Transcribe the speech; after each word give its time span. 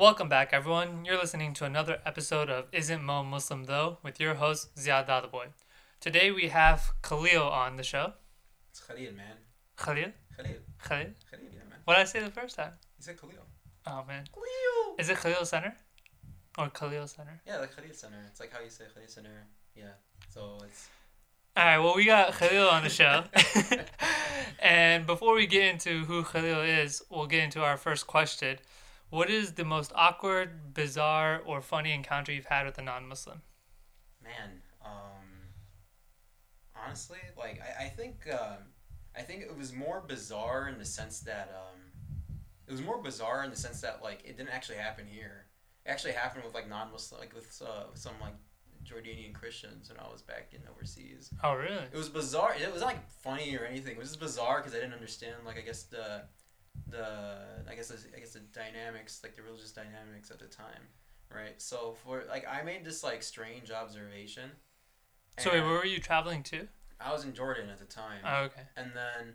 Welcome 0.00 0.30
back, 0.30 0.54
everyone. 0.54 1.04
You're 1.04 1.18
listening 1.18 1.52
to 1.52 1.66
another 1.66 1.98
episode 2.06 2.48
of 2.48 2.68
Isn't 2.72 3.04
Mo 3.04 3.22
Muslim 3.22 3.64
Though 3.64 3.98
with 4.02 4.18
your 4.18 4.36
host, 4.36 4.74
Ziyad 4.74 5.06
Dadabhoy. 5.06 5.48
Today 6.00 6.30
we 6.30 6.48
have 6.48 6.92
Khalil 7.02 7.42
on 7.42 7.76
the 7.76 7.82
show. 7.82 8.14
It's 8.70 8.80
Khalil, 8.80 9.12
man. 9.12 9.36
Khalil? 9.76 10.12
Khalil. 10.34 10.60
Khalil? 10.82 11.10
Khalil, 11.30 11.46
yeah, 11.52 11.68
man. 11.68 11.80
What 11.84 11.96
did 11.96 12.00
I 12.00 12.04
say 12.04 12.20
the 12.20 12.30
first 12.30 12.56
time? 12.56 12.72
You 12.96 13.04
said 13.04 13.20
Khalil. 13.20 13.44
Oh, 13.86 14.02
man. 14.08 14.24
Khalil. 14.32 14.96
Is 14.98 15.10
it 15.10 15.18
Khalil 15.18 15.44
Center? 15.44 15.76
Or 16.56 16.70
Khalil 16.70 17.06
Center? 17.06 17.38
Yeah, 17.46 17.58
like 17.58 17.76
Khalil 17.76 17.92
Center. 17.92 18.24
It's 18.26 18.40
like 18.40 18.54
how 18.54 18.60
you 18.60 18.70
say 18.70 18.84
Khalil 18.94 19.06
Center. 19.06 19.48
Yeah. 19.74 20.00
So 20.30 20.60
it's. 20.64 20.88
Alright, 21.58 21.78
well, 21.78 21.94
we 21.94 22.06
got 22.06 22.32
Khalil 22.32 22.70
on 22.70 22.84
the 22.84 22.88
show. 22.88 23.24
and 24.60 25.06
before 25.06 25.34
we 25.34 25.46
get 25.46 25.64
into 25.64 26.06
who 26.06 26.22
Khalil 26.22 26.62
is, 26.62 27.02
we'll 27.10 27.26
get 27.26 27.44
into 27.44 27.62
our 27.62 27.76
first 27.76 28.06
question. 28.06 28.56
What 29.10 29.28
is 29.28 29.52
the 29.52 29.64
most 29.64 29.92
awkward, 29.96 30.72
bizarre, 30.72 31.42
or 31.44 31.60
funny 31.60 31.92
encounter 31.92 32.32
you've 32.32 32.46
had 32.46 32.64
with 32.64 32.78
a 32.78 32.82
non 32.82 33.08
Muslim? 33.08 33.42
Man, 34.22 34.62
um, 34.84 35.50
honestly, 36.76 37.18
like 37.36 37.60
I, 37.60 37.86
I 37.86 37.88
think 37.88 38.28
um, 38.32 38.58
I 39.16 39.22
think 39.22 39.42
it 39.42 39.56
was 39.56 39.72
more 39.72 40.00
bizarre 40.06 40.68
in 40.68 40.78
the 40.78 40.84
sense 40.84 41.20
that 41.20 41.52
um, 41.56 41.80
it 42.68 42.70
was 42.70 42.82
more 42.82 43.02
bizarre 43.02 43.42
in 43.42 43.50
the 43.50 43.56
sense 43.56 43.80
that 43.80 44.00
like 44.00 44.22
it 44.24 44.36
didn't 44.36 44.50
actually 44.50 44.78
happen 44.78 45.06
here. 45.10 45.46
It 45.84 45.90
actually 45.90 46.12
happened 46.12 46.44
with 46.44 46.54
like 46.54 46.68
non-Muslim, 46.68 47.20
like 47.20 47.34
with, 47.34 47.60
uh, 47.66 47.86
some 47.94 48.14
like 48.20 48.34
Jordanian 48.84 49.34
Christians 49.34 49.88
when 49.88 49.98
I 49.98 50.08
was 50.10 50.22
back 50.22 50.52
in 50.52 50.60
overseas. 50.70 51.30
Oh, 51.42 51.54
really? 51.54 51.84
It 51.92 51.96
was 51.96 52.08
bizarre. 52.08 52.54
It 52.54 52.72
was 52.72 52.82
not 52.82 52.88
like 52.88 53.10
funny 53.10 53.56
or 53.56 53.64
anything. 53.64 53.92
It 53.92 53.98
was 53.98 54.08
just 54.08 54.20
bizarre 54.20 54.58
because 54.58 54.72
I 54.72 54.76
didn't 54.76 54.94
understand 54.94 55.34
like 55.44 55.58
I 55.58 55.62
guess 55.62 55.82
the 55.82 56.22
the 56.90 57.70
I 57.70 57.74
guess 57.74 57.88
the, 57.88 57.98
I 58.16 58.20
guess 58.20 58.32
the 58.32 58.40
dynamics 58.40 59.20
like 59.22 59.36
the 59.36 59.42
religious 59.42 59.72
dynamics 59.72 60.30
at 60.30 60.38
the 60.38 60.46
time, 60.46 60.82
right? 61.34 61.60
So 61.60 61.96
for 62.04 62.24
like 62.28 62.46
I 62.48 62.62
made 62.62 62.84
this 62.84 63.02
like 63.04 63.22
strange 63.22 63.70
observation. 63.70 64.50
So, 65.38 65.50
wait, 65.52 65.60
where 65.62 65.72
were 65.74 65.86
you 65.86 66.00
traveling 66.00 66.42
to? 66.44 66.68
I 67.00 67.12
was 67.12 67.24
in 67.24 67.32
Jordan 67.32 67.70
at 67.70 67.78
the 67.78 67.86
time, 67.86 68.20
Oh, 68.26 68.42
okay. 68.44 68.62
and 68.76 68.90
then 68.94 69.34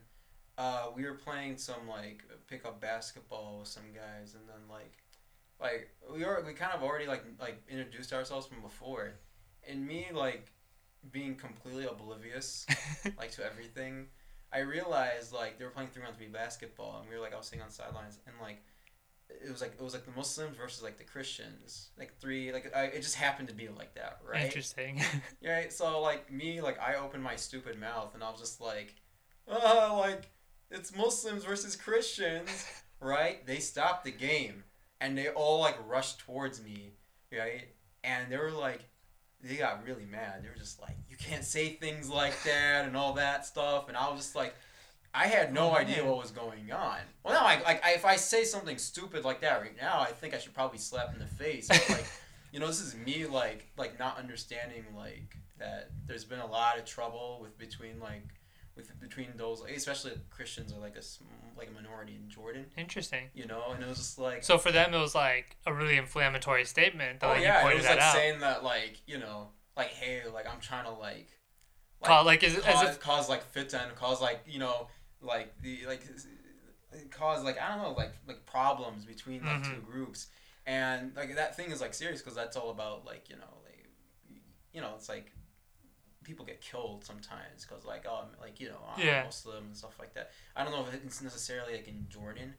uh, 0.57 0.87
we 0.95 1.03
were 1.03 1.15
playing 1.15 1.57
some 1.57 1.87
like 1.87 2.23
pickup 2.47 2.79
basketball 2.79 3.57
with 3.59 3.67
some 3.67 3.85
guys, 3.93 4.35
and 4.35 4.43
then 4.47 4.69
like 4.69 4.97
like 5.59 5.89
we 6.13 6.23
were 6.23 6.43
we 6.45 6.53
kind 6.53 6.73
of 6.73 6.83
already 6.83 7.07
like 7.07 7.23
like 7.39 7.63
introduced 7.69 8.13
ourselves 8.13 8.45
from 8.45 8.61
before, 8.61 9.13
and 9.67 9.85
me 9.87 10.07
like 10.13 10.51
being 11.11 11.35
completely 11.35 11.85
oblivious 11.85 12.65
like 13.17 13.31
to 13.31 13.45
everything. 13.45 14.07
I 14.55 14.59
realized 14.59 15.33
like 15.33 15.59
they 15.59 15.65
were 15.65 15.71
playing 15.71 15.89
three 15.89 16.03
on 16.03 16.13
three 16.13 16.27
basketball, 16.27 16.99
and 17.01 17.09
we 17.09 17.15
were 17.15 17.21
like 17.21 17.33
I 17.33 17.37
was 17.37 17.47
sitting 17.47 17.61
on 17.61 17.67
the 17.67 17.73
sidelines, 17.73 18.19
and 18.25 18.35
like 18.41 18.63
it 19.29 19.51
was 19.51 19.61
like 19.61 19.73
it 19.73 19.83
was 19.83 19.93
like 19.93 20.05
the 20.05 20.11
Muslims 20.11 20.55
versus 20.55 20.81
like 20.81 20.97
the 20.97 21.03
Christians, 21.03 21.89
like 21.97 22.17
three 22.19 22.53
like 22.53 22.71
I, 22.75 22.83
it 22.85 23.01
just 23.01 23.15
happened 23.15 23.49
to 23.49 23.53
be 23.53 23.67
like 23.67 23.93
that, 23.95 24.19
right? 24.27 24.45
Interesting. 24.45 25.01
Yeah, 25.41 25.57
right? 25.57 25.73
so 25.73 26.01
like 26.01 26.31
me, 26.31 26.61
like 26.61 26.79
I 26.79 26.95
opened 26.95 27.23
my 27.23 27.35
stupid 27.35 27.79
mouth 27.79 28.13
and 28.13 28.23
I 28.23 28.31
was 28.31 28.39
just 28.39 28.61
like, 28.61 28.95
uh, 29.51 29.95
like 29.97 30.29
it's 30.71 30.95
Muslims 30.95 31.43
versus 31.43 31.75
Christians, 31.75 32.65
right? 32.99 33.45
They 33.45 33.59
stopped 33.59 34.05
the 34.05 34.11
game 34.11 34.63
and 35.01 35.17
they 35.17 35.27
all 35.29 35.59
like 35.59 35.77
rushed 35.87 36.19
towards 36.19 36.63
me, 36.63 36.93
right? 37.37 37.67
And 38.03 38.31
they 38.31 38.37
were 38.37 38.51
like, 38.51 38.85
they 39.41 39.55
got 39.57 39.85
really 39.85 40.05
mad. 40.05 40.43
They 40.43 40.49
were 40.49 40.55
just 40.55 40.81
like, 40.81 40.95
you 41.09 41.17
can't 41.17 41.43
say 41.43 41.69
things 41.69 42.09
like 42.09 42.41
that 42.43 42.85
and 42.85 42.97
all 42.97 43.13
that 43.13 43.45
stuff. 43.45 43.87
And 43.87 43.97
I 43.97 44.09
was 44.09 44.21
just 44.21 44.35
like, 44.35 44.55
I 45.13 45.27
had 45.27 45.53
no 45.53 45.71
Oh, 45.71 45.75
idea 45.75 46.03
what 46.03 46.17
was 46.17 46.31
going 46.31 46.71
on. 46.71 46.97
Well, 47.23 47.33
now, 47.33 47.43
like, 47.43 47.63
like 47.63 47.85
I, 47.85 47.91
if 47.91 48.03
I 48.03 48.17
say 48.17 48.43
something 48.43 48.77
stupid 48.77 49.23
like 49.23 49.41
that 49.41 49.61
right 49.61 49.75
now, 49.79 50.01
I 50.01 50.11
think 50.11 50.33
I 50.33 50.39
should 50.39 50.53
probably 50.53 50.77
slap 50.77 51.13
in 51.13 51.19
the 51.19 51.25
face. 51.25 51.67
But, 51.69 51.85
like, 51.89 52.05
you 52.51 52.59
know, 52.59 52.67
this 52.67 52.81
is 52.81 52.95
me 52.95 53.25
like 53.25 53.67
like 53.77 53.97
not 53.97 54.17
understanding 54.17 54.83
like 54.95 55.37
that. 55.57 55.89
There's 56.05 56.25
been 56.25 56.39
a 56.39 56.45
lot 56.45 56.77
of 56.77 56.85
trouble 56.85 57.39
with 57.41 57.57
between 57.57 57.99
like 57.99 58.23
with 58.75 58.99
between 58.99 59.29
those, 59.37 59.61
especially 59.73 60.11
Christians 60.29 60.73
are 60.73 60.79
like 60.79 60.95
a 60.97 61.01
sm- 61.01 61.23
like 61.57 61.69
a 61.69 61.71
minority 61.71 62.15
in 62.21 62.29
Jordan. 62.29 62.65
Interesting. 62.77 63.29
You 63.33 63.45
know, 63.45 63.71
and 63.73 63.81
it 63.83 63.87
was 63.87 63.97
just 63.97 64.19
like. 64.19 64.43
So 64.43 64.57
for 64.57 64.71
them, 64.71 64.93
it 64.93 64.99
was 64.99 65.15
like 65.15 65.57
a 65.65 65.73
really 65.73 65.97
inflammatory 65.97 66.65
statement. 66.65 67.21
That, 67.21 67.27
Oh 67.27 67.29
like, 67.33 67.41
yeah, 67.43 67.69
it 67.69 67.75
was 67.75 67.85
like 67.85 67.99
out. 67.99 68.13
saying 68.13 68.39
that 68.41 68.63
like 68.63 69.01
you 69.07 69.17
know 69.17 69.49
like 69.77 69.87
hey 69.87 70.21
like 70.33 70.45
I'm 70.51 70.59
trying 70.59 70.85
to 70.85 70.91
like 70.91 71.29
Call- 72.03 72.25
like, 72.25 72.43
is 72.43 72.53
it- 72.55 72.67
as 72.67 72.75
cause, 72.75 72.89
if- 72.89 72.99
cause 72.99 73.29
like 73.29 73.53
fitan 73.53 73.95
cause 73.95 74.21
like 74.21 74.41
you 74.45 74.59
know 74.59 74.87
like 75.21 75.53
the 75.61 75.79
like 75.87 76.01
cause 77.11 77.43
like 77.43 77.59
I 77.59 77.69
don't 77.69 77.81
know 77.81 77.93
like 77.93 78.13
like 78.27 78.45
problems 78.45 79.05
between 79.05 79.43
like 79.45 79.63
two 79.63 79.69
Mhm. 79.71 79.85
groups 79.85 80.27
and 80.67 81.15
like 81.15 81.35
that 81.35 81.55
thing 81.55 81.71
is 81.71 81.81
like 81.81 81.93
serious 81.93 82.21
because 82.21 82.35
that's 82.35 82.55
all 82.57 82.69
about 82.71 83.05
like 83.05 83.29
you 83.29 83.35
know 83.37 83.53
like 83.63 83.87
you 84.73 84.81
know 84.81 84.93
it's 84.95 85.09
like 85.09 85.31
people 86.25 86.45
get 86.45 86.59
killed 86.59 87.05
sometimes 87.05 87.65
because 87.65 87.85
like 87.85 88.05
oh 88.09 88.23
I'm, 88.23 88.41
like 88.41 88.59
you 88.59 88.67
know 88.69 88.79
I'm 88.95 89.01
Yeah. 89.01 89.23
Muslim 89.23 89.65
and 89.67 89.77
stuff 89.77 89.95
like 89.99 90.13
that. 90.15 90.31
I 90.55 90.63
don't 90.63 90.73
know 90.73 90.81
if 90.85 90.93
it's 90.93 91.21
necessarily 91.21 91.73
like 91.73 91.87
in 91.87 92.07
Jordan 92.09 92.53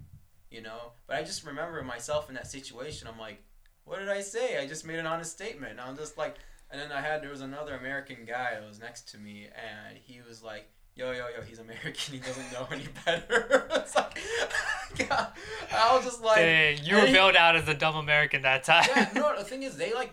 you 0.51 0.63
know? 0.63 0.93
But 1.09 1.17
I 1.17 1.23
just 1.25 1.45
remember 1.45 1.83
myself 1.83 2.29
in 2.29 2.37
that 2.37 2.47
situation. 2.47 3.09
I'm 3.13 3.19
like 3.19 3.43
what 3.85 3.99
did 3.99 4.09
I 4.09 4.21
say? 4.21 4.59
I 4.59 4.67
just 4.67 4.87
made 4.87 4.99
an 4.99 5.07
honest 5.07 5.33
statement. 5.33 5.73
And 5.73 5.81
I'm 5.81 5.97
just 5.97 6.17
like 6.17 6.37
and 6.71 6.81
then 6.81 6.91
I 6.93 7.01
had 7.01 7.23
there 7.23 7.31
was 7.31 7.43
another 7.43 7.75
American 7.77 8.25
guy 8.27 8.55
that 8.55 8.67
was 8.67 8.81
next 8.81 9.11
to 9.13 9.19
me 9.19 9.47
and 9.47 9.99
he 9.99 10.21
was 10.27 10.43
like 10.43 10.69
yo 10.95 11.11
yo 11.13 11.27
yo 11.37 11.43
he's 11.47 11.59
American. 11.59 11.93
He 12.15 12.19
doesn't 12.21 12.53
know 12.53 12.67
any 12.71 12.87
better. 13.05 13.69
It's 13.77 13.95
like 13.95 14.19
God, 15.09 15.29
I 15.73 15.95
was 15.95 16.05
just 16.05 16.23
like 16.23 16.37
Dang, 16.39 16.79
you 16.83 16.95
were 16.97 17.07
he- 17.07 17.13
bailed 17.13 17.37
out 17.37 17.55
as 17.57 17.69
a 17.69 17.75
dumb 17.75 17.97
American 17.97 18.43
that 18.43 18.65
time. 18.65 18.85
yeah, 18.89 19.11
no, 19.15 19.37
the 19.37 19.45
thing 19.45 19.63
is, 19.63 19.77
they 19.77 19.93
like, 19.93 20.11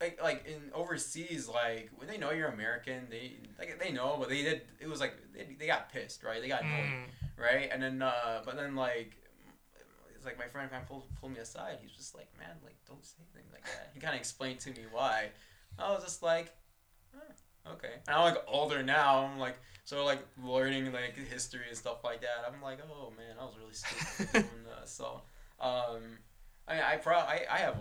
like, 0.00 0.20
like 0.22 0.46
in 0.46 0.70
overseas, 0.72 1.48
like 1.48 1.90
when 1.96 2.08
they 2.08 2.16
know 2.16 2.30
you're 2.30 2.48
American, 2.48 3.06
they 3.10 3.36
like 3.58 3.78
they 3.78 3.92
know, 3.92 4.16
but 4.18 4.28
they 4.28 4.42
did. 4.42 4.62
It 4.80 4.88
was 4.88 5.00
like 5.00 5.14
they, 5.34 5.56
they 5.58 5.66
got 5.66 5.92
pissed, 5.92 6.22
right? 6.24 6.40
They 6.40 6.48
got 6.48 6.62
annoyed, 6.62 6.84
Mm. 6.90 7.04
right? 7.36 7.68
And 7.72 7.82
then, 7.82 8.00
uh, 8.02 8.42
but 8.44 8.56
then 8.56 8.74
like, 8.74 9.16
it's 10.16 10.24
like 10.24 10.38
my 10.38 10.46
friend 10.46 10.70
kind 10.70 10.82
of 10.82 10.88
pulled, 10.88 11.04
pulled 11.20 11.32
me 11.32 11.38
aside. 11.38 11.78
He's 11.82 11.92
just 11.92 12.14
like, 12.14 12.28
man, 12.38 12.56
like 12.64 12.76
don't 12.86 13.04
say 13.04 13.22
things 13.34 13.52
like 13.52 13.64
that. 13.64 13.90
He 13.94 14.00
kind 14.00 14.14
of 14.14 14.20
explained 14.20 14.60
to 14.60 14.70
me 14.70 14.84
why. 14.90 15.28
I 15.78 15.90
was 15.92 16.02
just 16.02 16.22
like, 16.22 16.52
"Huh, 17.14 17.72
okay. 17.72 17.94
And 18.08 18.16
I'm 18.16 18.24
like 18.34 18.42
older 18.48 18.82
now. 18.82 19.26
I'm 19.26 19.38
like 19.38 19.56
so 19.84 20.04
like 20.04 20.20
learning 20.42 20.92
like 20.92 21.16
history 21.30 21.62
and 21.68 21.76
stuff 21.76 22.04
like 22.04 22.20
that. 22.22 22.44
I'm 22.46 22.60
like, 22.62 22.78
oh 22.90 23.12
man, 23.16 23.36
I 23.40 23.44
was 23.44 23.54
really 23.58 23.74
stupid 23.74 24.32
doing 24.50 24.64
that. 24.78 24.88
So, 24.88 25.22
um, 25.60 26.00
I 26.68 26.74
mean, 26.74 26.82
I 26.86 26.96
pro 26.96 27.16
I, 27.16 27.42
I 27.50 27.58
have 27.58 27.76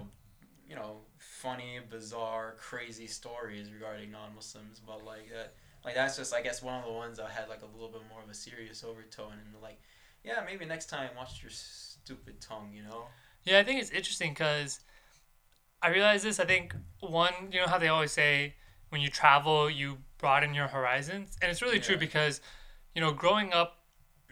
you 0.67 0.75
know 0.75 0.97
funny, 1.41 1.79
bizarre, 1.89 2.55
crazy 2.59 3.07
stories 3.07 3.71
regarding 3.71 4.11
non-Muslims, 4.11 4.81
but 4.85 5.05
like 5.05 5.29
that, 5.31 5.53
like 5.85 5.95
that's 5.95 6.17
just 6.17 6.33
I 6.33 6.41
guess 6.41 6.61
one 6.61 6.75
of 6.79 6.85
the 6.85 6.91
ones 6.91 7.17
that 7.17 7.29
had 7.29 7.49
like 7.49 7.61
a 7.61 7.65
little 7.77 7.89
bit 7.89 8.01
more 8.09 8.21
of 8.21 8.29
a 8.29 8.33
serious 8.33 8.83
overtone 8.83 9.33
and 9.33 9.61
like, 9.61 9.79
yeah, 10.23 10.41
maybe 10.45 10.65
next 10.65 10.87
time 10.87 11.09
watch 11.17 11.41
your 11.41 11.51
stupid 11.51 12.41
tongue, 12.41 12.71
you 12.73 12.83
know. 12.83 13.05
Yeah, 13.45 13.59
I 13.59 13.63
think 13.63 13.81
it's 13.81 13.91
interesting 13.91 14.31
because 14.31 14.79
I 15.81 15.89
realize 15.89 16.23
this. 16.23 16.39
I 16.39 16.45
think 16.45 16.75
one, 16.99 17.33
you 17.51 17.59
know 17.61 17.67
how 17.67 17.77
they 17.77 17.87
always 17.87 18.11
say 18.11 18.55
when 18.89 19.01
you 19.01 19.09
travel, 19.09 19.69
you 19.69 19.97
broaden 20.17 20.53
your 20.53 20.67
horizons, 20.67 21.37
and 21.41 21.49
it's 21.51 21.61
really 21.61 21.79
true 21.79 21.97
because, 21.97 22.41
you 22.95 23.01
know, 23.01 23.11
growing 23.13 23.53
up 23.53 23.77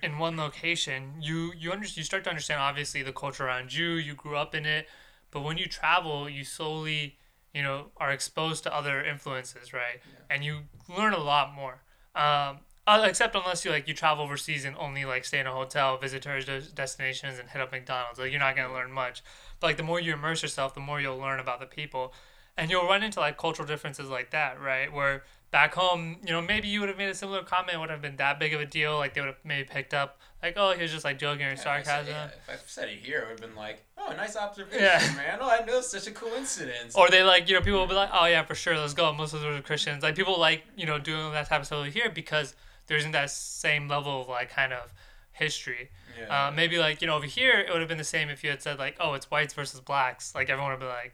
in 0.04 0.18
one 0.18 0.38
location, 0.38 1.14
you 1.22 1.54
you 1.58 1.72
under, 1.72 1.88
you 1.88 2.04
start 2.04 2.24
to 2.26 2.30
understand 2.30 2.60
obviously 2.62 3.04
the 3.04 3.14
culture 3.14 3.46
around 3.48 3.74
you. 3.74 3.92
You 3.92 4.14
grew 4.16 4.36
up 4.38 4.56
in 4.56 4.66
it, 4.66 4.88
but 5.32 5.44
when 5.44 5.58
you 5.58 5.68
travel, 5.68 6.30
you 6.30 6.44
slowly, 6.44 7.18
you 7.54 7.64
know, 7.64 7.88
are 7.98 8.12
exposed 8.12 8.64
to 8.64 8.76
other 8.76 9.04
influences, 9.04 9.74
right? 9.74 10.00
Yeah. 10.04 10.36
And 10.36 10.44
you 10.44 10.60
learn 10.96 11.14
a 11.14 11.20
lot 11.20 11.54
more. 11.54 11.82
Um, 12.16 12.60
uh, 12.88 13.04
except 13.04 13.36
unless 13.36 13.66
you 13.66 13.72
like 13.72 13.88
you 13.88 13.94
travel 13.94 14.24
overseas 14.24 14.64
and 14.64 14.76
only 14.78 15.04
like 15.04 15.26
stay 15.26 15.40
in 15.40 15.48
a 15.48 15.52
hotel, 15.52 15.98
visit 15.98 16.22
tourist 16.22 16.74
destinations, 16.74 17.38
and 17.38 17.50
hit 17.50 17.62
up 17.62 17.72
McDonald's. 17.72 18.18
Like 18.18 18.32
you're 18.32 18.40
not 18.40 18.56
gonna 18.56 18.74
learn 18.74 18.92
much. 18.92 19.22
But 19.60 19.68
like 19.68 19.78
the 19.78 19.84
more 19.84 20.00
you 20.00 20.14
immerse 20.14 20.42
yourself, 20.42 20.74
the 20.74 20.80
more 20.80 21.02
you'll 21.02 21.18
learn 21.18 21.42
about 21.42 21.60
the 21.60 21.66
people, 21.66 22.14
and 22.58 22.70
you'll 22.72 22.86
run 22.86 23.04
into 23.04 23.20
like 23.20 23.38
cultural 23.38 23.68
differences 23.68 24.10
like 24.10 24.32
that, 24.32 24.60
right? 24.60 24.92
Where 24.92 25.24
back 25.52 25.74
home, 25.76 26.18
you 26.26 26.34
know, 26.34 26.42
maybe 26.42 26.68
you 26.68 26.80
would 26.82 26.90
have 26.90 26.98
made 26.98 27.10
a 27.10 27.16
similar 27.16 27.42
comment, 27.44 27.76
it 27.76 27.80
would 27.80 27.90
have 27.90 28.02
been 28.02 28.18
that 28.18 28.40
big 28.40 28.54
of 28.54 28.60
a 28.62 28.66
deal. 28.66 28.98
Like 28.98 29.14
they 29.14 29.22
would 29.22 29.28
have 29.28 29.38
maybe 29.46 29.64
picked 29.68 29.94
up, 29.94 30.20
like, 30.44 30.56
oh, 30.58 30.74
he 30.74 30.82
was 30.82 30.92
just 30.92 31.06
like 31.06 31.18
joking 31.20 31.46
or 31.46 31.50
Yeah, 31.50 31.54
if 31.54 31.60
I 31.60 31.64
said- 31.64 31.86
sarcasm. 31.86 32.14
yeah, 32.14 32.26
if 32.26 32.50
I 32.50 32.56
said 32.66 32.90
it 32.90 33.00
here, 33.00 33.20
it 33.20 33.22
would 33.30 33.40
have 33.40 33.50
been 33.50 33.56
like, 33.56 33.86
oh, 33.98 34.14
nice 34.18 34.36
observation, 34.36 34.82
Yeah. 34.84 35.00
man. 35.16 35.38
Oh, 35.42 35.50
I 35.50 35.64
know 35.66 35.78
it's 35.78 35.90
such 35.90 36.08
a 36.08 36.12
coincidence. 36.12 36.96
Or 36.96 37.10
they 37.10 37.24
like, 37.24 37.48
you 37.48 37.56
know, 37.56 37.62
people 37.62 37.80
will 37.80 37.88
be 37.88 37.94
like, 37.94 38.10
oh 38.14 38.26
yeah, 38.26 38.44
for 38.44 38.56
sure, 38.56 38.78
let's 38.78 38.94
go, 38.94 39.14
Muslims 39.14 39.44
versus 39.46 39.66
Christians. 39.66 40.04
Like 40.04 40.16
people 40.16 40.40
like, 40.40 40.64
you 40.76 40.86
know, 40.86 41.00
doing 41.00 41.32
that 41.32 41.48
type 41.48 41.62
of 41.62 41.66
stuff 41.66 41.80
over 41.80 41.90
here 41.90 42.10
because 42.10 42.56
there 42.88 42.98
isn't 42.98 43.12
that 43.12 43.30
same 43.32 43.88
level 43.88 44.22
of 44.22 44.28
like 44.28 44.50
kind 44.50 44.74
of 44.74 44.94
history. 45.32 45.90
yeah. 46.20 46.48
Uh, 46.48 46.52
maybe 46.52 46.78
like 46.80 47.00
you 47.02 47.08
know 47.08 47.16
over 47.16 47.26
here 47.28 47.60
it 47.60 47.70
would 47.72 47.80
have 47.80 47.88
been 47.90 47.98
the 48.00 48.04
same 48.04 48.28
if 48.30 48.44
you 48.44 48.50
had 48.50 48.60
said 48.62 48.80
like 48.80 48.96
oh 49.00 49.14
it's 49.14 49.30
whites 49.30 49.54
versus 49.54 49.80
blacks 49.80 50.34
like 50.34 50.50
everyone 50.50 50.72
would 50.72 50.80
be 50.80 50.86
like 50.88 51.14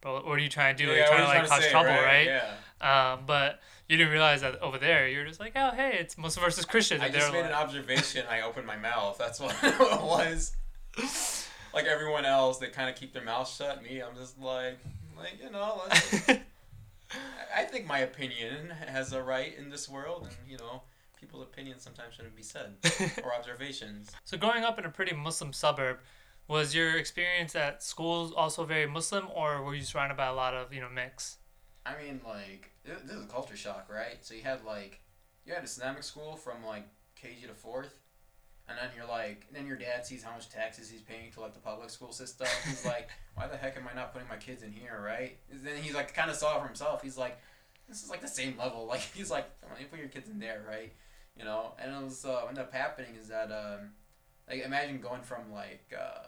bro 0.00 0.14
what 0.26 0.38
are 0.38 0.42
you 0.42 0.48
trying 0.48 0.76
to 0.76 0.84
do 0.86 0.90
Yeah, 0.92 1.06
trying 1.06 1.20
to 1.20 1.24
like 1.26 1.48
cause 1.48 1.62
say, 1.64 1.70
trouble 1.70 1.90
right, 1.90 2.26
Yeah. 2.26 3.12
Um, 3.12 3.20
but 3.26 3.60
you 3.88 3.96
didn't 3.96 4.12
realize 4.12 4.40
that 4.42 4.60
over 4.62 4.78
there 4.78 5.08
you're 5.08 5.26
just 5.26 5.40
like 5.40 5.52
oh 5.56 5.70
hey 5.72 5.96
it's 6.00 6.16
Muslim 6.18 6.44
versus 6.44 6.64
Christians 6.64 7.02
I 7.02 7.06
and 7.06 7.14
just 7.14 7.32
they're 7.32 7.42
made 7.42 7.48
an 7.48 7.54
observation. 7.54 8.24
I 8.30 8.42
opened 8.42 8.66
my 8.66 8.76
mouth. 8.76 9.16
That's 9.18 9.40
what 9.40 9.56
it 9.62 10.02
was. 10.02 10.54
like 11.74 11.86
everyone 11.86 12.24
else, 12.24 12.58
they 12.58 12.68
kind 12.68 12.88
of 12.88 12.96
keep 12.96 13.12
their 13.12 13.24
mouth 13.24 13.48
shut. 13.52 13.82
Me, 13.82 14.00
I'm 14.02 14.14
just 14.16 14.38
like, 14.40 14.78
like 15.16 15.38
you 15.42 15.50
know, 15.50 15.82
I- 15.90 16.40
I 17.56 17.64
think 17.64 17.86
my 17.86 18.00
opinion 18.00 18.68
has 18.86 19.12
a 19.14 19.22
right 19.22 19.56
in 19.56 19.70
this 19.70 19.88
world, 19.88 20.24
and 20.28 20.36
you 20.50 20.58
know, 20.58 20.82
people's 21.18 21.42
opinions 21.42 21.82
sometimes 21.82 22.14
shouldn't 22.14 22.36
be 22.36 22.42
said 22.42 22.74
or 23.24 23.34
observations. 23.34 24.10
so 24.24 24.36
growing 24.36 24.62
up 24.62 24.78
in 24.78 24.84
a 24.84 24.90
pretty 24.90 25.14
Muslim 25.16 25.52
suburb, 25.54 25.98
was 26.48 26.74
your 26.74 26.96
experience 26.96 27.54
at 27.54 27.82
school 27.82 28.32
also 28.36 28.64
very 28.64 28.86
Muslim, 28.86 29.28
or 29.34 29.62
were 29.62 29.74
you 29.74 29.82
surrounded 29.82 30.16
by 30.16 30.26
a 30.26 30.34
lot 30.34 30.54
of 30.54 30.72
you 30.72 30.80
know 30.80 30.88
mix? 30.88 31.36
I 31.84 31.92
mean, 32.02 32.20
like 32.26 32.70
this, 32.84 33.02
is 33.02 33.24
a 33.24 33.26
culture 33.26 33.56
shock, 33.56 33.88
right? 33.90 34.18
So 34.22 34.34
you 34.34 34.42
had 34.42 34.64
like 34.64 35.00
you 35.46 35.52
had 35.52 35.62
a 35.62 35.66
Islamic 35.66 36.02
school 36.02 36.36
from 36.36 36.64
like 36.64 36.86
KG 37.22 37.46
to 37.46 37.54
fourth, 37.54 38.00
and 38.68 38.78
then 38.78 38.88
you're 38.96 39.06
like, 39.06 39.44
and 39.48 39.56
then 39.56 39.66
your 39.66 39.76
dad 39.76 40.06
sees 40.06 40.22
how 40.22 40.32
much 40.32 40.48
taxes 40.48 40.90
he's 40.90 41.02
paying 41.02 41.30
to 41.32 41.40
like 41.40 41.54
the 41.54 41.60
public 41.60 41.90
school 41.90 42.12
system. 42.12 42.48
He's 42.66 42.84
like, 42.84 43.08
why 43.34 43.46
the 43.46 43.56
heck 43.56 43.76
am 43.76 43.84
I 43.90 43.94
not 43.94 44.12
putting 44.12 44.28
my 44.28 44.36
kids 44.36 44.62
in 44.62 44.72
here, 44.72 45.02
right? 45.04 45.36
And 45.50 45.64
then 45.64 45.76
he's 45.82 45.94
like, 45.94 46.14
kind 46.14 46.30
of 46.30 46.36
saw 46.36 46.56
it 46.56 46.60
for 46.60 46.66
himself. 46.66 47.02
He's 47.02 47.18
like, 47.18 47.38
this 47.88 48.02
is 48.02 48.10
like 48.10 48.22
the 48.22 48.28
same 48.28 48.56
level. 48.58 48.86
Like 48.88 49.00
he's 49.00 49.30
like, 49.30 49.46
come 49.60 49.72
on, 49.72 49.80
you 49.80 49.86
put 49.86 49.98
your 49.98 50.08
kids 50.08 50.30
in 50.30 50.38
there, 50.38 50.62
right? 50.66 50.92
You 51.36 51.44
know. 51.44 51.72
And 51.78 51.94
it 51.94 52.04
was 52.04 52.24
uh, 52.24 52.40
what 52.40 52.48
ended 52.48 52.64
up 52.64 52.72
happening 52.72 53.16
is 53.20 53.28
that 53.28 53.50
um, 53.52 53.90
like 54.48 54.64
imagine 54.64 55.00
going 55.00 55.22
from 55.22 55.52
like 55.52 55.92
uh, 55.98 56.26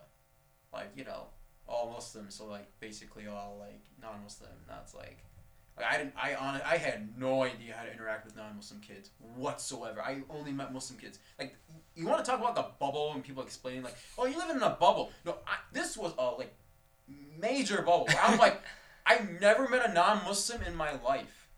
like 0.72 0.90
you 0.96 1.04
know 1.04 1.26
all 1.66 1.90
Muslims, 1.90 2.34
so 2.34 2.46
like 2.46 2.68
basically 2.80 3.26
all 3.26 3.56
like 3.60 3.82
non-Muslim. 4.00 4.50
That's 4.68 4.94
like 4.94 5.24
like, 5.80 5.92
I 5.92 5.98
didn't. 5.98 6.14
I 6.16 6.34
on. 6.34 6.60
I 6.64 6.76
had 6.76 7.18
no 7.18 7.42
idea 7.42 7.74
how 7.74 7.84
to 7.84 7.92
interact 7.92 8.26
with 8.26 8.36
non-Muslim 8.36 8.80
kids 8.80 9.10
whatsoever. 9.18 10.02
I 10.02 10.22
only 10.28 10.52
met 10.52 10.72
Muslim 10.72 10.98
kids. 10.98 11.18
Like, 11.38 11.56
you 11.94 12.06
want 12.06 12.24
to 12.24 12.30
talk 12.30 12.40
about 12.40 12.54
the 12.54 12.66
bubble 12.78 13.12
and 13.14 13.24
people 13.24 13.42
explaining 13.42 13.82
like, 13.82 13.96
"Oh, 14.18 14.26
you 14.26 14.36
live 14.36 14.50
in 14.50 14.62
a 14.62 14.70
bubble." 14.70 15.10
No, 15.24 15.36
I, 15.46 15.56
this 15.72 15.96
was 15.96 16.12
a 16.18 16.30
like 16.30 16.54
major 17.38 17.78
bubble. 17.78 18.08
I'm 18.22 18.38
like, 18.38 18.60
I 19.06 19.26
never 19.40 19.68
met 19.68 19.88
a 19.88 19.92
non-Muslim 19.92 20.62
in 20.62 20.76
my 20.76 20.92
life. 21.02 21.48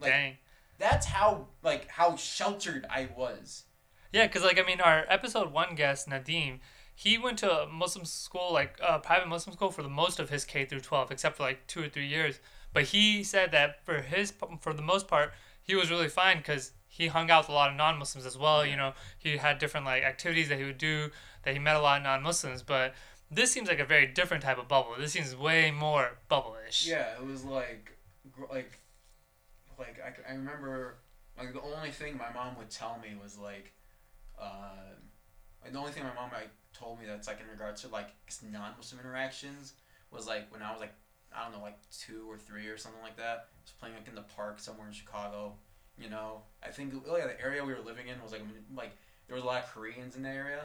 Like, 0.00 0.10
Dang. 0.10 0.36
that's 0.78 1.06
how 1.06 1.48
like 1.62 1.88
how 1.88 2.16
sheltered 2.16 2.86
I 2.88 3.08
was. 3.14 3.64
Yeah, 4.12 4.26
because 4.26 4.42
like 4.42 4.58
I 4.58 4.62
mean, 4.62 4.80
our 4.80 5.04
episode 5.08 5.52
one 5.52 5.74
guest 5.74 6.08
Nadim, 6.08 6.60
he 6.98 7.16
went 7.16 7.38
to 7.38 7.48
a 7.48 7.68
Muslim 7.68 8.04
school, 8.04 8.52
like 8.52 8.76
a 8.82 8.98
private 8.98 9.28
Muslim 9.28 9.54
school, 9.54 9.70
for 9.70 9.84
the 9.84 9.88
most 9.88 10.18
of 10.18 10.30
his 10.30 10.44
K 10.44 10.64
through 10.64 10.80
twelve, 10.80 11.12
except 11.12 11.36
for 11.36 11.44
like 11.44 11.64
two 11.68 11.80
or 11.80 11.88
three 11.88 12.08
years. 12.08 12.40
But 12.72 12.86
he 12.86 13.22
said 13.22 13.52
that 13.52 13.84
for 13.84 14.00
his 14.00 14.32
for 14.58 14.72
the 14.72 14.82
most 14.82 15.06
part, 15.06 15.32
he 15.62 15.76
was 15.76 15.92
really 15.92 16.08
fine 16.08 16.38
because 16.38 16.72
he 16.88 17.06
hung 17.06 17.30
out 17.30 17.44
with 17.44 17.50
a 17.50 17.52
lot 17.52 17.70
of 17.70 17.76
non-Muslims 17.76 18.26
as 18.26 18.36
well. 18.36 18.66
You 18.66 18.74
know, 18.74 18.94
he 19.16 19.36
had 19.36 19.60
different 19.60 19.86
like 19.86 20.02
activities 20.02 20.48
that 20.48 20.58
he 20.58 20.64
would 20.64 20.78
do. 20.78 21.12
That 21.44 21.52
he 21.52 21.60
met 21.60 21.76
a 21.76 21.80
lot 21.80 21.98
of 21.98 22.02
non-Muslims, 22.02 22.64
but 22.64 22.94
this 23.30 23.52
seems 23.52 23.68
like 23.68 23.78
a 23.78 23.84
very 23.84 24.08
different 24.08 24.42
type 24.42 24.58
of 24.58 24.66
bubble. 24.66 24.96
This 24.98 25.12
seems 25.12 25.36
way 25.36 25.70
more 25.70 26.18
bubble-ish. 26.28 26.88
Yeah, 26.88 27.14
it 27.16 27.24
was 27.24 27.44
like, 27.44 27.96
like, 28.50 28.72
like 29.78 30.00
I 30.28 30.32
remember 30.32 30.96
like 31.38 31.52
the 31.52 31.62
only 31.62 31.92
thing 31.92 32.18
my 32.18 32.32
mom 32.34 32.58
would 32.58 32.70
tell 32.70 32.98
me 33.00 33.14
was 33.22 33.38
like, 33.38 33.72
uh, 34.36 34.96
like 35.62 35.72
the 35.72 35.78
only 35.78 35.92
thing 35.92 36.02
my 36.02 36.14
mom 36.14 36.30
like 36.32 36.50
told 36.78 37.00
me 37.00 37.06
that's 37.06 37.26
like 37.26 37.40
in 37.40 37.48
regards 37.48 37.82
to 37.82 37.88
like 37.88 38.08
non-Muslim 38.52 39.00
interactions 39.00 39.74
was 40.10 40.26
like 40.26 40.50
when 40.52 40.62
I 40.62 40.72
was 40.72 40.80
like 40.80 40.94
I 41.34 41.44
don't 41.44 41.52
know 41.52 41.62
like 41.62 41.78
two 41.90 42.24
or 42.28 42.38
three 42.38 42.68
or 42.68 42.78
something 42.78 43.02
like 43.02 43.16
that. 43.16 43.48
I 43.50 43.62
was 43.62 43.72
playing 43.78 43.94
like 43.94 44.08
in 44.08 44.14
the 44.14 44.22
park 44.22 44.60
somewhere 44.60 44.86
in 44.86 44.92
Chicago. 44.92 45.54
You 45.98 46.08
know, 46.08 46.42
I 46.62 46.68
think 46.68 46.94
really 47.04 47.22
the 47.22 47.40
area 47.40 47.64
we 47.64 47.72
were 47.72 47.80
living 47.80 48.08
in 48.08 48.22
was 48.22 48.32
like 48.32 48.42
like 48.74 48.96
there 49.26 49.34
was 49.34 49.44
a 49.44 49.46
lot 49.46 49.62
of 49.62 49.70
Koreans 49.72 50.16
in 50.16 50.22
the 50.22 50.28
area, 50.28 50.62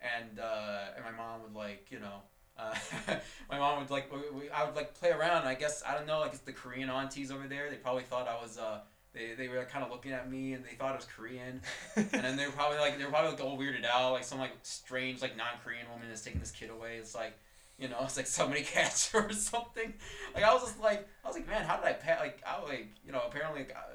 and 0.00 0.38
uh, 0.38 0.94
and 0.96 1.04
my 1.04 1.12
mom 1.12 1.42
would 1.42 1.54
like 1.54 1.86
you 1.90 2.00
know. 2.00 2.22
Uh, 2.58 2.74
my 3.50 3.58
mom 3.58 3.78
would 3.78 3.90
like 3.90 4.12
we, 4.12 4.40
we, 4.40 4.50
I 4.50 4.64
would 4.64 4.74
like 4.74 4.94
play 4.94 5.10
around. 5.10 5.46
I 5.46 5.54
guess 5.54 5.82
I 5.86 5.94
don't 5.94 6.06
know. 6.06 6.20
Like 6.20 6.32
it's 6.32 6.42
the 6.42 6.52
Korean 6.52 6.90
aunties 6.90 7.30
over 7.30 7.46
there. 7.48 7.70
They 7.70 7.76
probably 7.76 8.02
thought 8.02 8.28
I 8.28 8.40
was. 8.42 8.58
Uh, 8.58 8.80
they, 9.14 9.34
they 9.36 9.48
were 9.48 9.64
kind 9.64 9.84
of 9.84 9.90
looking 9.90 10.12
at 10.12 10.30
me 10.30 10.54
and 10.54 10.64
they 10.64 10.74
thought 10.74 10.92
I 10.92 10.96
was 10.96 11.04
Korean. 11.04 11.60
And 11.96 12.08
then 12.10 12.36
they 12.36 12.46
were 12.46 12.52
probably 12.52 12.78
like 12.78 12.98
they 12.98 13.04
were 13.04 13.10
probably 13.10 13.32
like 13.32 13.40
all 13.40 13.58
weirded 13.58 13.84
out. 13.84 14.12
Like 14.12 14.24
some 14.24 14.38
like 14.38 14.52
strange 14.62 15.20
like 15.20 15.36
non 15.36 15.60
Korean 15.64 15.86
woman 15.92 16.10
is 16.10 16.22
taking 16.22 16.40
this 16.40 16.50
kid 16.50 16.70
away. 16.70 16.96
It's 16.96 17.14
like 17.14 17.38
you 17.78 17.88
know 17.88 17.98
it's 18.02 18.16
like 18.16 18.26
somebody 18.26 18.62
catch 18.64 19.10
her 19.12 19.28
or 19.28 19.32
something. 19.32 19.92
Like 20.34 20.44
I 20.44 20.52
was 20.52 20.62
just 20.62 20.80
like 20.80 21.08
I 21.24 21.28
was 21.28 21.36
like 21.36 21.46
man 21.46 21.64
how 21.64 21.76
did 21.76 21.86
I 21.86 21.92
pay 21.92 22.16
like 22.18 22.42
I 22.46 22.60
was 22.60 22.68
like 22.68 22.88
you 23.04 23.12
know 23.12 23.22
apparently 23.26 23.60
like, 23.60 23.76
uh, 23.76 23.92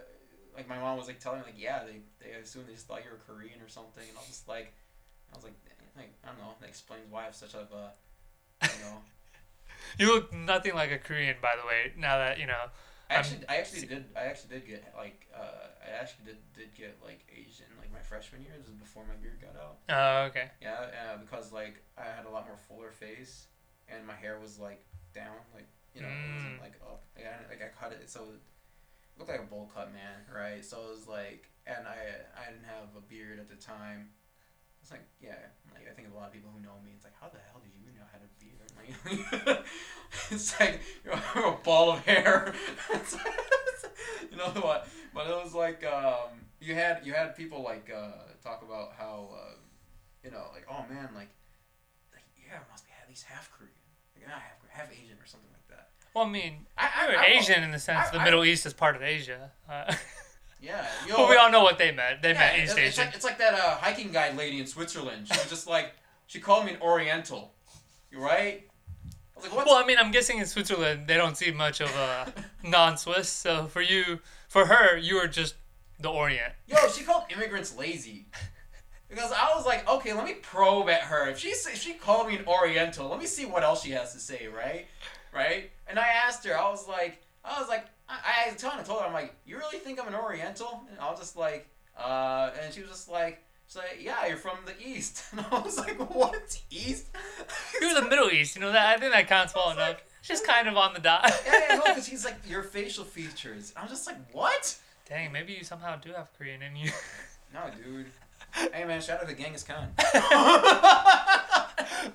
like 0.56 0.70
my 0.70 0.78
mom 0.78 0.98
was 0.98 1.08
like 1.08 1.20
telling 1.20 1.40
me 1.40 1.46
like 1.48 1.62
yeah 1.62 1.84
they 1.84 2.02
they 2.24 2.34
assumed 2.36 2.68
they 2.68 2.74
just 2.74 2.88
thought 2.88 3.02
you 3.04 3.12
were 3.12 3.22
Korean 3.26 3.62
or 3.62 3.70
something 3.70 4.04
and 4.08 4.18
I 4.18 4.22
was 4.22 4.28
just 4.30 4.48
like 4.48 4.74
I 5.34 5.36
was 5.36 5.44
like 5.44 5.56
like 5.96 6.14
I 6.24 6.28
don't 6.28 6.38
know 6.38 6.54
that 6.60 6.70
explains 6.70 7.10
why 7.10 7.22
I 7.22 7.26
have 7.26 7.36
such 7.36 7.56
a 7.56 7.62
uh, 7.62 7.90
you 8.62 8.84
know 8.86 8.98
You 10.00 10.14
look 10.14 10.34
nothing 10.34 10.76
like 10.76 10.92
a 10.92 10.98
Korean, 10.98 11.36
by 11.42 11.56
the 11.60 11.68
way. 11.68 11.94
Now 11.98 12.18
that 12.18 12.40
you 12.40 12.46
know. 12.46 12.66
I 13.10 13.14
actually, 13.16 13.40
I 13.48 13.56
actually 13.58 13.86
did. 13.88 14.06
I 14.16 14.24
actually 14.26 14.56
did 14.60 14.68
get 14.68 14.94
like. 14.98 15.28
Uh, 15.34 15.68
I 15.86 16.02
actually 16.02 16.26
did 16.26 16.38
did 16.54 16.74
get 16.76 16.98
like 17.04 17.26
Asian 17.32 17.66
like 17.80 17.92
my 17.94 18.00
freshman 18.00 18.42
year. 18.42 18.52
This 18.58 18.68
is 18.68 18.74
before 18.76 19.04
my 19.08 19.16
beard 19.16 19.40
got 19.42 19.56
out. 19.56 19.78
Oh, 19.90 20.26
okay. 20.30 20.52
Yeah, 20.62 20.76
uh, 20.76 21.18
because 21.18 21.52
like 21.54 21.82
I 21.98 22.04
had 22.04 22.26
a 22.26 22.30
lot 22.30 22.46
more 22.48 22.58
fuller 22.68 22.92
face, 22.92 23.48
and 23.88 24.06
my 24.06 24.14
hair 24.16 24.40
was 24.40 24.60
like 24.60 24.84
down, 25.14 25.38
like 25.56 25.68
you 25.96 26.02
know, 26.02 26.08
it 26.10 26.34
wasn't 26.36 26.58
Mm. 26.60 26.62
like 26.62 26.76
up. 26.84 27.04
Like 27.16 27.26
I, 27.26 27.50
like 27.50 27.62
I 27.64 27.70
cut 27.80 27.94
it, 27.94 28.10
so 28.10 28.22
it 28.24 28.42
looked 29.18 29.32
like 29.32 29.40
a 29.40 29.44
bowl 29.44 29.72
cut 29.74 29.94
man, 29.94 30.26
right? 30.36 30.64
So 30.66 30.78
it 30.88 30.90
was 30.92 31.08
like, 31.08 31.50
and 31.66 31.88
I 31.88 31.96
I 32.36 32.52
didn't 32.52 32.66
have 32.68 32.92
a 32.98 33.02
beard 33.02 33.40
at 33.40 33.48
the 33.48 33.56
time. 33.56 34.10
It's 34.88 34.94
like 34.94 35.04
yeah, 35.20 35.36
like 35.74 35.86
I 35.86 35.94
think 35.94 36.08
of 36.08 36.14
a 36.14 36.18
lot 36.18 36.28
of 36.28 36.32
people 36.34 36.50
who 36.56 36.64
know 36.64 36.72
me. 36.82 36.92
It's 36.96 37.04
like 37.04 37.12
how 37.20 37.28
the 37.28 37.40
hell 37.52 37.60
did 37.60 37.76
you 37.76 37.92
know 37.92 38.08
how 38.08 38.20
to 38.24 38.30
beard? 38.40 38.72
Like, 39.52 39.66
it's 40.32 40.58
like 40.62 40.80
you're 41.04 41.14
a 41.46 41.58
ball 41.62 41.92
of 41.92 42.06
hair. 42.06 42.54
you 44.32 44.38
know 44.38 44.48
what? 44.62 44.88
But 45.14 45.28
it 45.28 45.36
was 45.44 45.54
like 45.54 45.84
um, 45.86 46.40
you 46.62 46.74
had 46.74 47.02
you 47.06 47.12
had 47.12 47.36
people 47.36 47.64
like 47.64 47.92
uh, 47.94 48.32
talk 48.42 48.64
about 48.66 48.94
how 48.98 49.28
uh, 49.36 49.56
you 50.24 50.32
know 50.32 50.46
like 50.54 50.66
oh 50.72 50.86
man 50.90 51.10
like, 51.14 51.28
like 52.14 52.24
yeah 52.40 52.60
must 52.72 52.86
be 52.86 52.92
at 53.04 53.10
least 53.10 53.26
half 53.26 53.52
Korean 53.52 53.74
like 54.16 54.26
not 54.26 54.40
half 54.40 54.56
half 54.70 54.90
Asian 54.94 55.18
or 55.22 55.26
something 55.26 55.50
like 55.52 55.68
that. 55.68 55.90
Well, 56.14 56.24
I 56.24 56.30
mean, 56.30 56.66
I, 56.78 56.86
I, 56.96 57.16
I- 57.16 57.26
Asian 57.40 57.62
in 57.62 57.72
the 57.72 57.80
sense 57.80 58.08
I- 58.08 58.12
the 58.12 58.20
I- 58.22 58.24
Middle 58.24 58.46
East 58.46 58.66
is 58.66 58.72
part 58.72 58.96
of 58.96 59.02
Asia. 59.02 59.52
Uh, 59.70 59.94
Yeah, 60.62 60.86
you 61.08 61.14
but 61.16 61.30
we 61.30 61.36
all 61.36 61.52
know 61.52 61.64
what 61.64 61.78
they 61.78 61.92
meant. 61.92 62.22
They 62.22 62.34
yeah, 62.34 62.40
meant 62.40 62.58
it's, 62.58 62.72
East 62.72 62.78
it's 62.78 62.98
Asian. 62.98 63.06
like 63.06 63.16
it's 63.16 63.26
like 63.26 63.38
that 63.38 63.54
uh, 63.54 63.76
hiking 63.78 64.12
guide 64.12 64.36
lady 64.38 64.60
in 64.60 64.68
Switzerland. 64.68 65.28
She 65.28 65.38
was 65.38 65.50
just 65.50 65.68
like 65.68 65.94
she 66.28 66.40
called 66.40 66.66
me 66.66 66.74
an 66.74 66.82
Oriental. 66.82 67.54
You 68.12 68.20
right? 68.20 68.68
I 69.06 69.40
was 69.40 69.52
like, 69.52 69.66
well, 69.66 69.76
I 69.76 69.86
mean, 69.86 69.98
I'm 70.00 70.12
guessing 70.12 70.40
in 70.40 70.46
Switzerland 70.46 71.08
they 71.08 71.16
don't 71.16 71.38
see 71.38 71.52
much 71.52 71.82
of 71.82 71.96
a 71.96 72.34
non-Swiss. 72.68 73.30
So 73.30 73.68
for 73.68 73.82
you, 73.82 74.20
for 74.48 74.66
her, 74.66 74.98
you 74.98 75.16
were 75.16 75.28
just 75.28 75.56
the 76.00 76.10
Orient. 76.10 76.54
Yo, 76.66 76.78
she 76.90 77.04
called 77.04 77.24
immigrants 77.32 77.76
lazy. 77.76 78.26
Because 79.10 79.32
I 79.32 79.56
was 79.56 79.66
like, 79.66 79.88
okay, 79.90 80.14
let 80.14 80.26
me 80.26 80.34
probe 80.34 80.90
at 80.90 81.02
her. 81.02 81.30
If 81.30 81.40
she 81.40 81.50
if 81.50 81.82
she 81.82 81.94
called 81.94 82.28
me 82.28 82.38
an 82.38 82.46
Oriental, 82.46 83.08
let 83.08 83.20
me 83.20 83.26
see 83.26 83.46
what 83.46 83.64
else 83.64 83.84
she 83.84 83.92
has 83.92 84.14
to 84.14 84.20
say, 84.20 84.48
right? 84.48 84.88
Right? 85.34 85.72
And 85.88 85.98
I 85.98 86.08
asked 86.08 86.46
her, 86.46 86.58
I 86.58 86.70
was 86.70 86.88
like, 86.88 87.22
I 87.48 87.60
was 87.60 87.70
like, 87.70 87.86
I, 88.10 88.16
I 88.16 88.50
her, 88.50 88.80
I 88.80 88.84
told 88.84 89.02
her, 89.02 89.08
I'm 89.08 89.14
like, 89.14 89.34
you 89.46 89.58
really 89.58 89.80
think 89.80 90.00
I'm 90.02 90.08
an 90.08 90.16
Oriental? 90.16 90.84
And 90.92 91.00
I 91.00 91.10
was 91.10 91.20
just 91.20 91.36
like, 91.38 91.68
uh, 91.98 92.52
and 92.62 92.74
she 92.74 92.82
was 92.82 92.90
just 92.90 93.10
like, 93.10 93.44
she's 93.68 93.78
like, 93.78 93.98
yeah, 94.02 94.26
you're 94.28 94.38
from 94.38 94.58
the 94.66 94.74
East. 94.86 95.24
And 95.32 95.46
I 95.52 95.60
was 95.60 95.78
like, 95.78 95.98
what 96.14 96.60
East? 96.70 97.08
You're 97.82 97.94
the 98.02 98.08
Middle 98.10 98.30
East. 98.30 98.56
You 98.56 98.62
know 98.62 98.72
that. 98.72 98.96
I 98.96 99.00
think 99.00 99.14
that 99.14 99.28
counts 99.28 99.54
well 99.56 99.68
like- 99.68 99.78
enough. 99.78 100.02
Just 100.24 100.46
kind 100.46 100.68
of 100.68 100.76
on 100.76 100.94
the 100.94 101.00
dot. 101.00 101.32
yeah, 101.46 101.54
yeah, 101.70 101.76
no, 101.78 101.84
because 101.86 102.06
he's 102.12 102.26
like 102.26 102.36
your 102.50 102.62
facial 102.62 103.06
features. 103.06 103.72
I'm 103.78 103.88
just 103.88 104.06
like, 104.06 104.18
what? 104.34 104.76
Dang, 105.08 105.32
maybe 105.32 105.54
you 105.54 105.64
somehow 105.64 105.96
do 105.96 106.12
have 106.12 106.30
Korean 106.38 106.62
in 106.62 106.76
you. 106.76 106.92
No, 107.54 107.62
dude. 107.82 108.08
Hey 108.74 108.84
man, 108.84 109.00
shout 109.02 109.22
out 109.22 109.30
to 109.30 109.34
Genghis 109.34 109.64
Khan. 109.64 109.88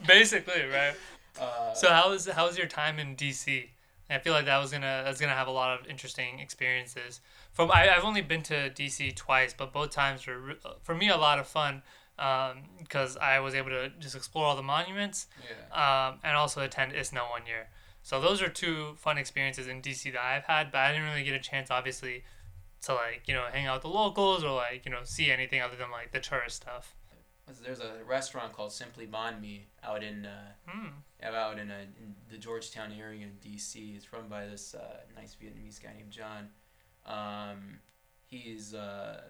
Basically, 0.07 0.63
right? 0.71 0.93
Uh, 1.41 1.73
So 1.75 1.89
how 1.89 2.11
was 2.11 2.29
how 2.29 2.47
was 2.47 2.59
your 2.59 2.67
time 2.67 2.99
in 2.99 3.17
DC? 3.17 3.69
I 4.13 4.19
feel 4.19 4.33
like 4.33 4.47
that 4.47 4.59
was 4.59 4.71
gonna 4.71 5.03
that's 5.05 5.21
gonna 5.21 5.35
have 5.35 5.49
a 5.49 5.53
lot 5.53 5.79
of 5.79 5.87
interesting 5.87 6.41
experiences. 6.41 7.21
From 7.53 7.71
I, 7.71 7.95
I've 7.95 8.05
only 8.05 8.23
been 8.23 8.43
to 8.45 8.71
DC 8.71 9.15
twice, 9.17 9.55
but 9.55 9.73
both 9.73 9.91
times 9.91 10.27
were 10.27 10.57
for 10.83 10.95
me 10.95 11.09
a 11.09 11.17
lot 11.17 11.39
of 11.39 11.47
fun 11.47 11.83
because 12.17 13.17
I 13.17 13.41
was 13.41 13.55
able 13.55 13.71
to 13.71 13.91
just 13.99 14.15
explore 14.15 14.45
all 14.45 14.57
the 14.57 14.63
monuments 14.63 15.27
yeah. 15.43 16.09
um, 16.09 16.19
and 16.23 16.37
also 16.37 16.63
attend 16.63 16.93
ISNA 16.93 17.21
one 17.31 17.47
year. 17.47 17.69
So 18.03 18.21
those 18.21 18.43
are 18.43 18.49
two 18.49 18.95
fun 18.99 19.17
experiences 19.17 19.67
in 19.69 19.81
DC 19.81 20.13
that 20.13 20.23
I've 20.23 20.45
had, 20.45 20.73
but 20.73 20.79
I 20.79 20.93
didn't 20.93 21.09
really 21.09 21.23
get 21.23 21.35
a 21.35 21.41
chance, 21.41 21.71
obviously, 21.71 22.25
to 22.83 22.95
like 22.95 23.23
you 23.27 23.35
know 23.35 23.47
hang 23.53 23.67
out 23.67 23.77
with 23.77 23.83
the 23.83 23.99
locals 23.99 24.45
or 24.45 24.55
like 24.55 24.85
you 24.85 24.91
know 24.91 25.01
see 25.05 25.31
anything 25.31 25.61
other 25.61 25.77
than 25.77 25.91
like 25.91 26.13
the 26.13 26.21
tourist 26.21 26.57
stuff. 26.57 26.95
There's 27.63 27.81
a 27.81 28.03
restaurant 28.07 28.53
called 28.53 28.73
Simply 28.73 29.07
Banh 29.07 29.41
Mi 29.41 29.67
out 29.85 30.03
in 30.03 30.25
uh, 30.27 30.53
Hmm. 30.69 30.89
out 31.23 31.59
in, 31.59 31.71
uh, 31.71 31.81
in 32.01 32.15
the 32.31 32.39
Georgetown 32.39 32.93
area 32.93 33.23
in 33.25 33.33
D.C. 33.41 33.95
It's 33.97 34.13
run 34.13 34.29
by 34.29 34.47
this 34.47 34.75
uh, 34.75 35.01
nice 35.15 35.37
Vietnamese 35.41 35.83
guy 35.83 35.93
named 35.97 36.11
John. 36.11 36.49
Um, 37.05 37.81
he's 38.27 38.75
uh, 38.75 39.21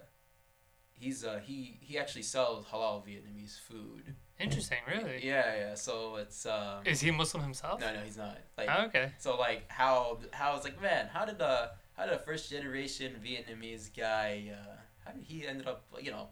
he's 0.92 1.24
uh 1.24 1.40
he 1.44 1.78
he 1.80 1.98
actually 1.98 2.22
sells 2.22 2.66
halal 2.66 3.04
Vietnamese 3.06 3.58
food. 3.58 4.14
Interesting, 4.38 4.78
really. 4.88 5.20
Yeah, 5.24 5.54
yeah. 5.56 5.74
So 5.74 6.16
it's 6.16 6.46
um. 6.46 6.86
Is 6.86 7.00
he 7.00 7.10
Muslim 7.10 7.42
himself? 7.42 7.80
No, 7.80 7.92
no, 7.92 8.00
he's 8.00 8.16
not. 8.16 8.38
Like 8.58 8.68
Oh, 8.70 8.84
okay. 8.86 9.12
so, 9.18 9.36
like 9.38 9.64
how 9.68 10.18
how 10.32 10.54
it's 10.56 10.64
like 10.64 10.80
man, 10.80 11.08
how 11.12 11.24
did 11.24 11.38
the 11.38 11.70
how 11.94 12.04
did 12.06 12.14
a 12.14 12.18
first 12.18 12.50
generation 12.50 13.14
Vietnamese 13.24 13.90
guy 13.96 14.52
uh 14.52 14.76
how 15.04 15.12
did 15.12 15.22
he 15.24 15.46
ended 15.46 15.66
up 15.66 15.84
you 16.00 16.10
know 16.10 16.28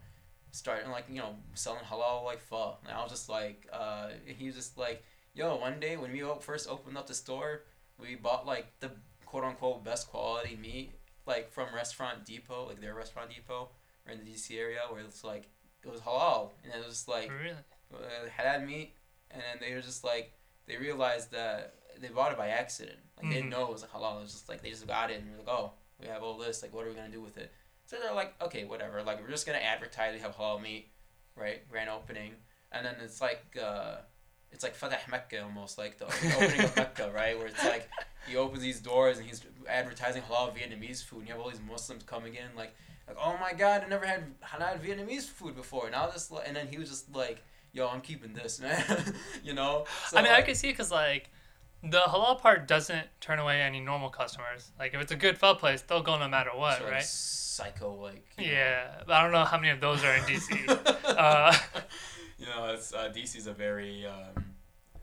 starting 0.53 0.91
like 0.91 1.05
you 1.09 1.19
know 1.19 1.37
selling 1.55 1.83
halal 1.83 2.25
like 2.25 2.41
pho? 2.41 2.77
And 2.85 2.97
I 2.97 3.03
was 3.03 3.11
just 3.11 3.29
like 3.29 3.67
uh 3.73 4.09
he 4.27 4.47
was 4.47 4.57
just 4.57 4.79
like 4.79 5.05
yo 5.35 5.57
one 5.57 5.81
day 5.81 5.97
when 5.97 6.13
we 6.13 6.23
first 6.41 6.69
opened 6.69 6.97
up 6.97 7.07
the 7.07 7.15
store 7.15 7.63
we 7.99 8.15
bought 8.15 8.47
like 8.47 8.67
the 8.81 8.91
quote 9.27 9.45
unquote 9.45 9.85
best 9.85 10.09
quality 10.09 10.57
meat 10.57 10.93
like 11.27 11.51
from 11.51 11.75
Restaurant 11.75 12.25
Depot 12.25 12.67
like 12.69 12.81
their 12.81 12.95
Restaurant 12.95 13.31
Depot 13.31 13.69
or 14.07 14.13
in 14.13 14.19
the 14.19 14.31
DC 14.31 14.59
area 14.59 14.81
where 14.91 15.01
it's 15.01 15.25
like 15.25 15.49
it 15.85 15.91
was 15.91 16.01
halal 16.01 16.51
and 16.65 16.73
it 16.73 16.79
was 16.79 16.95
just 16.95 17.09
like 17.09 17.31
really? 17.31 17.57
uh, 17.95 18.29
halal 18.39 18.67
meat, 18.67 18.95
and 19.31 19.43
then 19.43 19.59
they 19.61 19.75
were 19.75 19.81
just 19.81 20.05
like 20.05 20.33
they 20.67 20.77
realized 20.77 21.33
that 21.33 21.75
they 22.01 22.09
bought 22.09 22.33
it 22.33 22.39
by 22.39 22.49
accident. 22.49 22.99
Like 23.17 23.29
they 23.29 23.37
didn't 23.37 23.51
know 23.51 23.65
it 23.65 23.73
was 23.73 23.85
halal. 23.85 24.19
It 24.19 24.23
was 24.23 24.33
just 24.33 24.49
like 24.49 24.63
they 24.63 24.71
just 24.71 24.87
got 24.87 25.11
it 25.11 25.21
and 25.21 25.29
they're 25.29 25.39
like, 25.39 25.49
oh, 25.49 25.73
we 26.01 26.07
have 26.09 26.23
all 26.23 26.39
this. 26.39 26.63
Like, 26.63 26.73
what 26.73 26.87
are 26.87 26.89
we 26.89 26.95
gonna 26.95 27.11
do 27.11 27.21
with 27.21 27.37
it? 27.39 27.53
So 27.91 27.97
they're 28.01 28.15
like, 28.15 28.35
okay, 28.41 28.65
whatever. 28.65 29.03
Like 29.03 29.21
we're 29.21 29.31
just 29.31 29.47
gonna 29.47 29.59
advertise 29.59 30.15
we 30.15 30.21
have 30.21 30.37
halal 30.37 30.63
meat, 30.63 30.93
right? 31.35 31.69
Grand 31.69 31.91
opening, 31.91 32.35
and 32.71 32.87
then 32.87 32.95
it's 33.03 33.21
like 33.21 33.45
uh, 33.61 33.97
it's 34.53 34.63
like 34.63 34.77
Fatah 34.77 34.99
Mecca 35.11 35.43
almost 35.43 35.77
like 35.77 35.99
the, 35.99 36.05
the 36.05 36.37
opening 36.37 36.65
of 36.67 36.77
Mecca, 36.77 37.11
right? 37.13 37.37
Where 37.37 37.49
it's 37.49 37.65
like 37.65 37.89
he 38.29 38.37
opens 38.37 38.63
these 38.63 38.79
doors 38.79 39.19
and 39.19 39.27
he's 39.27 39.43
advertising 39.69 40.23
halal 40.23 40.55
Vietnamese 40.57 41.03
food, 41.03 41.21
and 41.21 41.29
you 41.29 41.35
have 41.35 41.43
all 41.43 41.51
these 41.51 41.61
Muslims 41.69 42.05
coming 42.05 42.37
in 42.37 42.45
like. 42.57 42.73
Like 43.09 43.17
oh 43.21 43.37
my 43.41 43.53
god, 43.53 43.83
I 43.85 43.89
never 43.89 44.07
had 44.07 44.23
halal 44.41 44.81
Vietnamese 44.81 45.25
food 45.25 45.57
before. 45.57 45.87
And 45.87 45.97
I 45.97 46.05
was 46.05 46.15
just 46.15 46.31
like, 46.31 46.47
and 46.47 46.55
then 46.55 46.69
he 46.69 46.79
was 46.79 46.89
just 46.89 47.13
like, 47.13 47.43
yo, 47.73 47.89
I'm 47.89 48.03
keeping 48.03 48.35
this, 48.35 48.61
man. 48.63 48.85
you 49.43 49.53
know. 49.53 49.85
So, 50.07 50.17
I 50.17 50.23
mean, 50.23 50.31
I 50.31 50.43
can 50.43 50.55
see 50.55 50.69
because 50.69 50.93
like 50.93 51.29
the 51.83 52.01
halal 52.01 52.39
part 52.39 52.69
doesn't 52.69 53.07
turn 53.21 53.39
away 53.39 53.61
any 53.63 53.81
normal 53.81 54.11
customers. 54.11 54.71
Like 54.79 54.95
if 54.95 55.01
it's 55.01 55.13
a 55.13 55.17
good 55.17 55.39
pho 55.39 55.55
place, 55.55 55.83
they'll 55.83 56.03
go 56.03 56.19
no 56.19 56.29
matter 56.29 56.51
what, 56.55 56.79
sort 56.79 56.89
of 56.89 56.95
right? 56.95 57.05
Psycho, 57.05 57.95
like. 57.95 58.27
you 58.39 58.47
know. 58.47 58.53
Yeah, 58.53 59.03
but 59.07 59.15
I 59.15 59.23
don't 59.23 59.33
know 59.33 59.45
how 59.45 59.59
many 59.59 59.71
of 59.71 59.81
those 59.81 60.05
are 60.05 60.15
in 60.15 60.23
DC. 60.23 60.97
uh, 61.05 61.57
you 62.39 62.47
know, 62.47 62.73
it's 62.75 62.93
uh, 62.93 63.13
DC's 63.15 63.47
a 63.47 63.53
very, 63.53 64.07
um, 64.07 64.45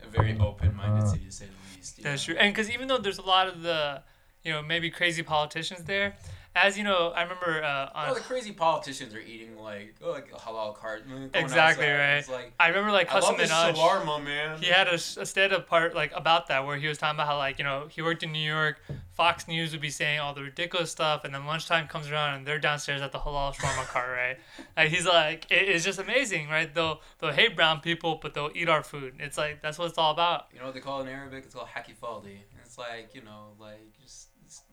a 0.03 0.07
very 0.07 0.37
open-minded 0.39 1.07
city 1.07 1.25
to 1.25 1.31
say 1.31 1.45
the 1.45 1.75
least. 1.75 1.97
you 1.97 2.03
That's 2.03 2.27
know? 2.27 2.33
true. 2.33 2.41
And 2.41 2.53
because 2.53 2.69
even 2.69 2.87
though 2.87 2.97
there's 2.97 3.19
a 3.19 3.23
lot 3.23 3.47
of 3.47 3.61
the, 3.61 4.01
you 4.43 4.51
know, 4.51 4.61
maybe 4.61 4.89
crazy 4.89 5.23
politicians 5.23 5.83
there, 5.83 6.15
as 6.57 6.77
you 6.77 6.83
know, 6.83 7.09
I 7.15 7.23
remember 7.23 7.63
uh, 7.63 7.89
on 7.95 8.09
Oh, 8.09 8.13
the 8.13 8.19
crazy 8.21 8.51
politicians 8.51 9.13
are 9.13 9.19
eating 9.19 9.57
like 9.57 9.95
oh, 10.03 10.11
like 10.11 10.29
a 10.33 10.37
halal 10.37 10.75
cart. 10.75 11.07
mm, 11.07 11.29
Exactly, 11.33 11.85
outside. 11.85 11.97
right. 11.97 12.17
It's 12.17 12.29
like 12.29 12.53
I 12.59 12.67
remember 12.69 12.91
like 12.91 13.09
Hasan 13.09 13.35
Minhaj. 13.35 13.73
shawarma, 13.75 14.23
man. 14.23 14.59
He 14.59 14.67
had 14.67 14.87
a, 14.87 14.93
a 14.95 14.97
stand-up 14.99 15.67
part 15.67 15.95
like 15.95 16.11
about 16.15 16.47
that 16.47 16.65
where 16.65 16.77
he 16.77 16.87
was 16.87 16.97
talking 16.97 17.15
about 17.17 17.27
how 17.27 17.37
like 17.37 17.57
you 17.57 17.63
know 17.63 17.87
he 17.89 18.01
worked 18.01 18.23
in 18.23 18.31
New 18.31 18.39
York. 18.47 18.81
Fox 19.13 19.47
News 19.47 19.71
would 19.71 19.81
be 19.81 19.89
saying 19.89 20.19
all 20.19 20.35
the 20.35 20.43
ridiculous 20.43 20.91
stuff, 20.91 21.23
and 21.23 21.33
then 21.33 21.45
lunchtime 21.47 21.87
comes 21.87 22.09
around 22.11 22.35
and 22.35 22.45
they're 22.45 22.59
downstairs 22.59 23.01
at 23.01 23.11
the 23.11 23.17
halal 23.17 23.53
shawarma 23.55 23.85
cart, 23.87 24.09
right? 24.15 24.37
Like 24.75 24.89
he's 24.89 25.07
like, 25.07 25.49
it, 25.51 25.67
it's 25.69 25.83
just 25.83 25.97
amazing, 25.99 26.49
right? 26.49 26.71
They'll 26.73 27.01
they'll 27.19 27.31
hate 27.31 27.55
brown 27.55 27.79
people, 27.79 28.19
but 28.21 28.33
they'll 28.35 28.51
eat 28.53 28.69
our 28.69 28.83
food. 28.83 29.15
It's 29.19 29.37
like 29.37 29.61
that's 29.61 29.79
what 29.79 29.89
it's 29.89 29.97
all 29.97 30.11
about. 30.11 30.45
You 30.53 30.59
know 30.59 30.65
what 30.65 30.75
they 30.75 30.81
call 30.81 30.99
it 30.99 31.07
in 31.07 31.09
Arabic? 31.09 31.45
It's 31.45 31.55
called 31.55 31.67
hakifaldi. 31.75 32.37
It's 32.63 32.77
like 32.77 33.15
you 33.15 33.23
know, 33.23 33.53
like 33.59 33.91
just 34.03 34.27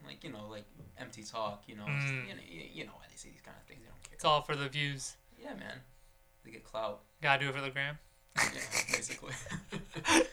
like 0.06 0.22
you 0.22 0.30
know, 0.30 0.46
like 0.50 0.64
empty 0.98 1.22
talk. 1.22 1.62
You 1.66 1.76
know, 1.76 1.84
Mm. 1.84 2.28
you 2.28 2.34
know, 2.34 2.40
you, 2.48 2.62
you 2.72 2.84
know 2.84 2.92
why 2.94 3.04
they 3.10 3.16
say 3.16 3.30
these 3.30 3.40
kind 3.42 3.56
of 3.60 3.66
things. 3.66 3.80
They 3.82 3.88
don't 3.88 4.02
care. 4.02 4.14
It's 4.14 4.24
all 4.24 4.42
for 4.42 4.54
the 4.56 4.68
views. 4.68 5.16
Yeah, 5.40 5.54
man. 5.54 5.80
They 6.44 6.50
get 6.50 6.64
clout. 6.64 7.02
Gotta 7.22 7.40
do 7.44 7.48
it 7.50 7.54
for 7.54 7.60
the 7.60 7.70
gram. 7.70 7.98
Yeah, 8.36 8.60
basically. 8.92 9.32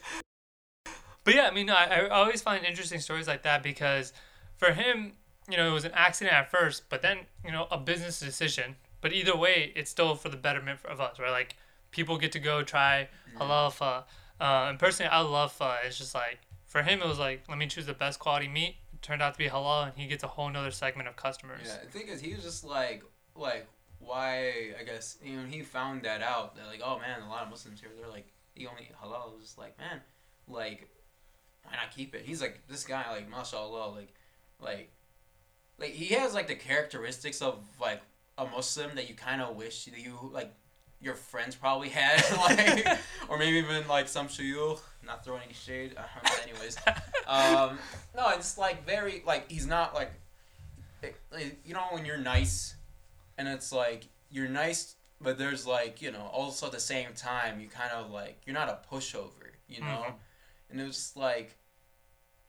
But 1.24 1.34
yeah, 1.36 1.46
I 1.46 1.52
mean, 1.54 1.70
I, 1.70 1.84
I 1.84 2.08
always 2.08 2.42
find 2.42 2.64
interesting 2.64 2.98
stories 2.98 3.28
like 3.28 3.42
that 3.44 3.62
because 3.62 4.12
for 4.56 4.72
him, 4.72 5.12
you 5.48 5.56
know, 5.56 5.68
it 5.68 5.72
was 5.72 5.84
an 5.84 5.92
accident 5.94 6.34
at 6.34 6.50
first, 6.50 6.88
but 6.88 7.00
then, 7.00 7.18
you 7.44 7.52
know, 7.52 7.68
a 7.70 7.78
business 7.78 8.18
decision. 8.18 8.74
But 9.00 9.12
either 9.12 9.36
way, 9.36 9.72
it's 9.76 9.88
still 9.90 10.16
for 10.16 10.28
the 10.30 10.36
betterment 10.36 10.80
of 10.84 11.00
us, 11.00 11.20
right? 11.20 11.30
Like, 11.30 11.54
people 11.92 12.18
get 12.18 12.32
to 12.32 12.40
go 12.40 12.62
try 12.64 13.08
halal 13.38 13.70
pho. 13.72 14.02
Uh, 14.40 14.66
and 14.68 14.78
personally, 14.80 15.10
I 15.10 15.20
love 15.20 15.52
pho. 15.52 15.76
It's 15.84 15.96
just 15.96 16.12
like, 16.14 16.40
for 16.66 16.82
him, 16.82 17.00
it 17.00 17.06
was 17.06 17.20
like, 17.20 17.44
let 17.48 17.56
me 17.56 17.68
choose 17.68 17.86
the 17.86 17.94
best 17.94 18.18
quality 18.18 18.48
meat. 18.48 18.76
Turned 19.02 19.20
out 19.20 19.34
to 19.34 19.38
be 19.38 19.48
halal, 19.48 19.88
and 19.88 19.92
he 19.96 20.06
gets 20.06 20.22
a 20.22 20.28
whole 20.28 20.48
nother 20.48 20.70
segment 20.70 21.08
of 21.08 21.16
customers. 21.16 21.66
Yeah, 21.66 21.78
the 21.84 21.98
thing 21.98 22.08
is, 22.08 22.20
he 22.20 22.34
was 22.34 22.44
just 22.44 22.64
like, 22.64 23.02
like, 23.34 23.66
why? 23.98 24.72
I 24.78 24.84
guess 24.84 25.18
you 25.22 25.36
know, 25.36 25.46
he 25.46 25.62
found 25.62 26.02
that 26.02 26.22
out. 26.22 26.54
They're 26.54 26.66
like, 26.66 26.80
oh 26.84 26.98
man, 26.98 27.20
a 27.22 27.28
lot 27.28 27.42
of 27.42 27.50
Muslims 27.50 27.80
here. 27.80 27.90
They're 27.98 28.10
like, 28.10 28.26
he 28.54 28.66
only 28.66 28.82
eat 28.82 28.94
halal. 29.02 29.30
I 29.30 29.34
was 29.34 29.42
just 29.42 29.58
like, 29.58 29.76
man, 29.78 30.00
like, 30.48 30.88
why 31.64 31.72
not 31.72 31.94
keep 31.94 32.14
it? 32.14 32.22
He's 32.24 32.40
like, 32.40 32.60
this 32.68 32.84
guy, 32.84 33.04
like, 33.10 33.28
mashallah, 33.28 33.92
like, 33.92 34.14
like, 34.60 34.90
like 35.78 35.90
he 35.90 36.14
has 36.14 36.32
like 36.32 36.46
the 36.46 36.54
characteristics 36.54 37.42
of 37.42 37.58
like 37.80 38.00
a 38.38 38.46
Muslim 38.46 38.94
that 38.94 39.08
you 39.08 39.14
kind 39.14 39.42
of 39.42 39.56
wish 39.56 39.86
that 39.86 39.98
you 39.98 40.16
like 40.32 40.54
your 41.00 41.14
friends 41.14 41.56
probably 41.56 41.88
had, 41.88 42.22
like, 42.36 42.86
or 43.28 43.38
maybe 43.38 43.58
even 43.58 43.86
like 43.88 44.08
some 44.08 44.28
shuyukh. 44.28 44.80
Not 45.04 45.24
throwing 45.24 45.42
any 45.42 45.52
shade. 45.52 45.96
Uh, 45.96 46.02
anyways, 46.42 46.76
um, 47.26 47.78
no, 48.16 48.28
it's 48.30 48.56
like 48.56 48.86
very 48.86 49.22
like 49.26 49.50
he's 49.50 49.66
not 49.66 49.94
like, 49.94 50.12
it- 51.02 51.16
like, 51.32 51.58
you 51.64 51.74
know 51.74 51.84
when 51.90 52.04
you're 52.04 52.16
nice, 52.18 52.76
and 53.38 53.48
it's 53.48 53.72
like 53.72 54.04
you're 54.30 54.48
nice, 54.48 54.94
but 55.20 55.38
there's 55.38 55.66
like 55.66 56.00
you 56.02 56.12
know 56.12 56.28
also 56.32 56.66
at 56.66 56.72
the 56.72 56.80
same 56.80 57.08
time 57.16 57.60
you 57.60 57.68
kind 57.68 57.90
of 57.92 58.10
like 58.10 58.40
you're 58.46 58.54
not 58.54 58.68
a 58.68 58.78
pushover, 58.94 59.50
you 59.68 59.80
know, 59.80 59.86
Mhm. 60.08 60.14
and 60.70 60.80
it 60.80 60.84
was 60.84 60.96
just 60.96 61.16
like. 61.16 61.56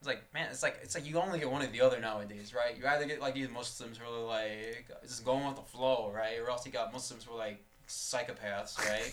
It's 0.00 0.08
like 0.08 0.34
man, 0.34 0.48
it's 0.50 0.62
like 0.62 0.78
it's 0.82 0.94
like 0.94 1.06
you 1.06 1.18
only 1.18 1.38
get 1.38 1.50
one 1.50 1.62
or 1.62 1.66
the 1.66 1.80
other 1.80 1.98
nowadays, 1.98 2.52
right? 2.52 2.76
You 2.76 2.86
either 2.86 3.06
get 3.06 3.22
like 3.22 3.32
these 3.32 3.48
Muslims 3.48 3.96
who 3.96 4.04
are 4.04 4.20
like 4.26 4.86
just 5.02 5.24
going 5.24 5.46
with 5.46 5.56
the 5.56 5.62
flow, 5.62 6.12
right, 6.14 6.38
or 6.38 6.50
else 6.50 6.66
you 6.66 6.72
got 6.72 6.92
Muslims 6.92 7.24
who 7.24 7.32
are 7.32 7.38
like 7.38 7.64
psychopaths, 7.88 8.78
right? 8.86 9.10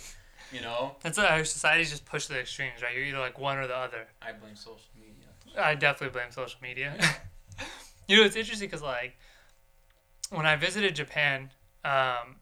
You 0.52 0.62
know, 0.62 0.96
That's 1.02 1.18
what 1.18 1.30
our 1.30 1.44
society's 1.44 1.90
just 1.90 2.06
pushed 2.06 2.28
to 2.28 2.34
the 2.34 2.40
extremes, 2.40 2.82
right? 2.82 2.96
You're 2.96 3.06
either 3.06 3.20
like 3.20 3.40
one 3.40 3.58
or 3.58 3.68
the 3.68 3.76
other. 3.76 4.08
I 4.22 4.32
blame 4.32 4.56
social 4.56 4.80
media. 4.96 5.62
I 5.62 5.76
definitely 5.76 6.14
blame 6.18 6.32
social 6.32 6.60
media. 6.62 6.98
you 8.08 8.18
know, 8.18 8.24
it's 8.24 8.36
interesting 8.36 8.68
because 8.68 8.82
like 8.82 9.18
when 10.30 10.46
I 10.46 10.56
visited 10.56 10.96
Japan, 10.96 11.52
um, 11.84 12.38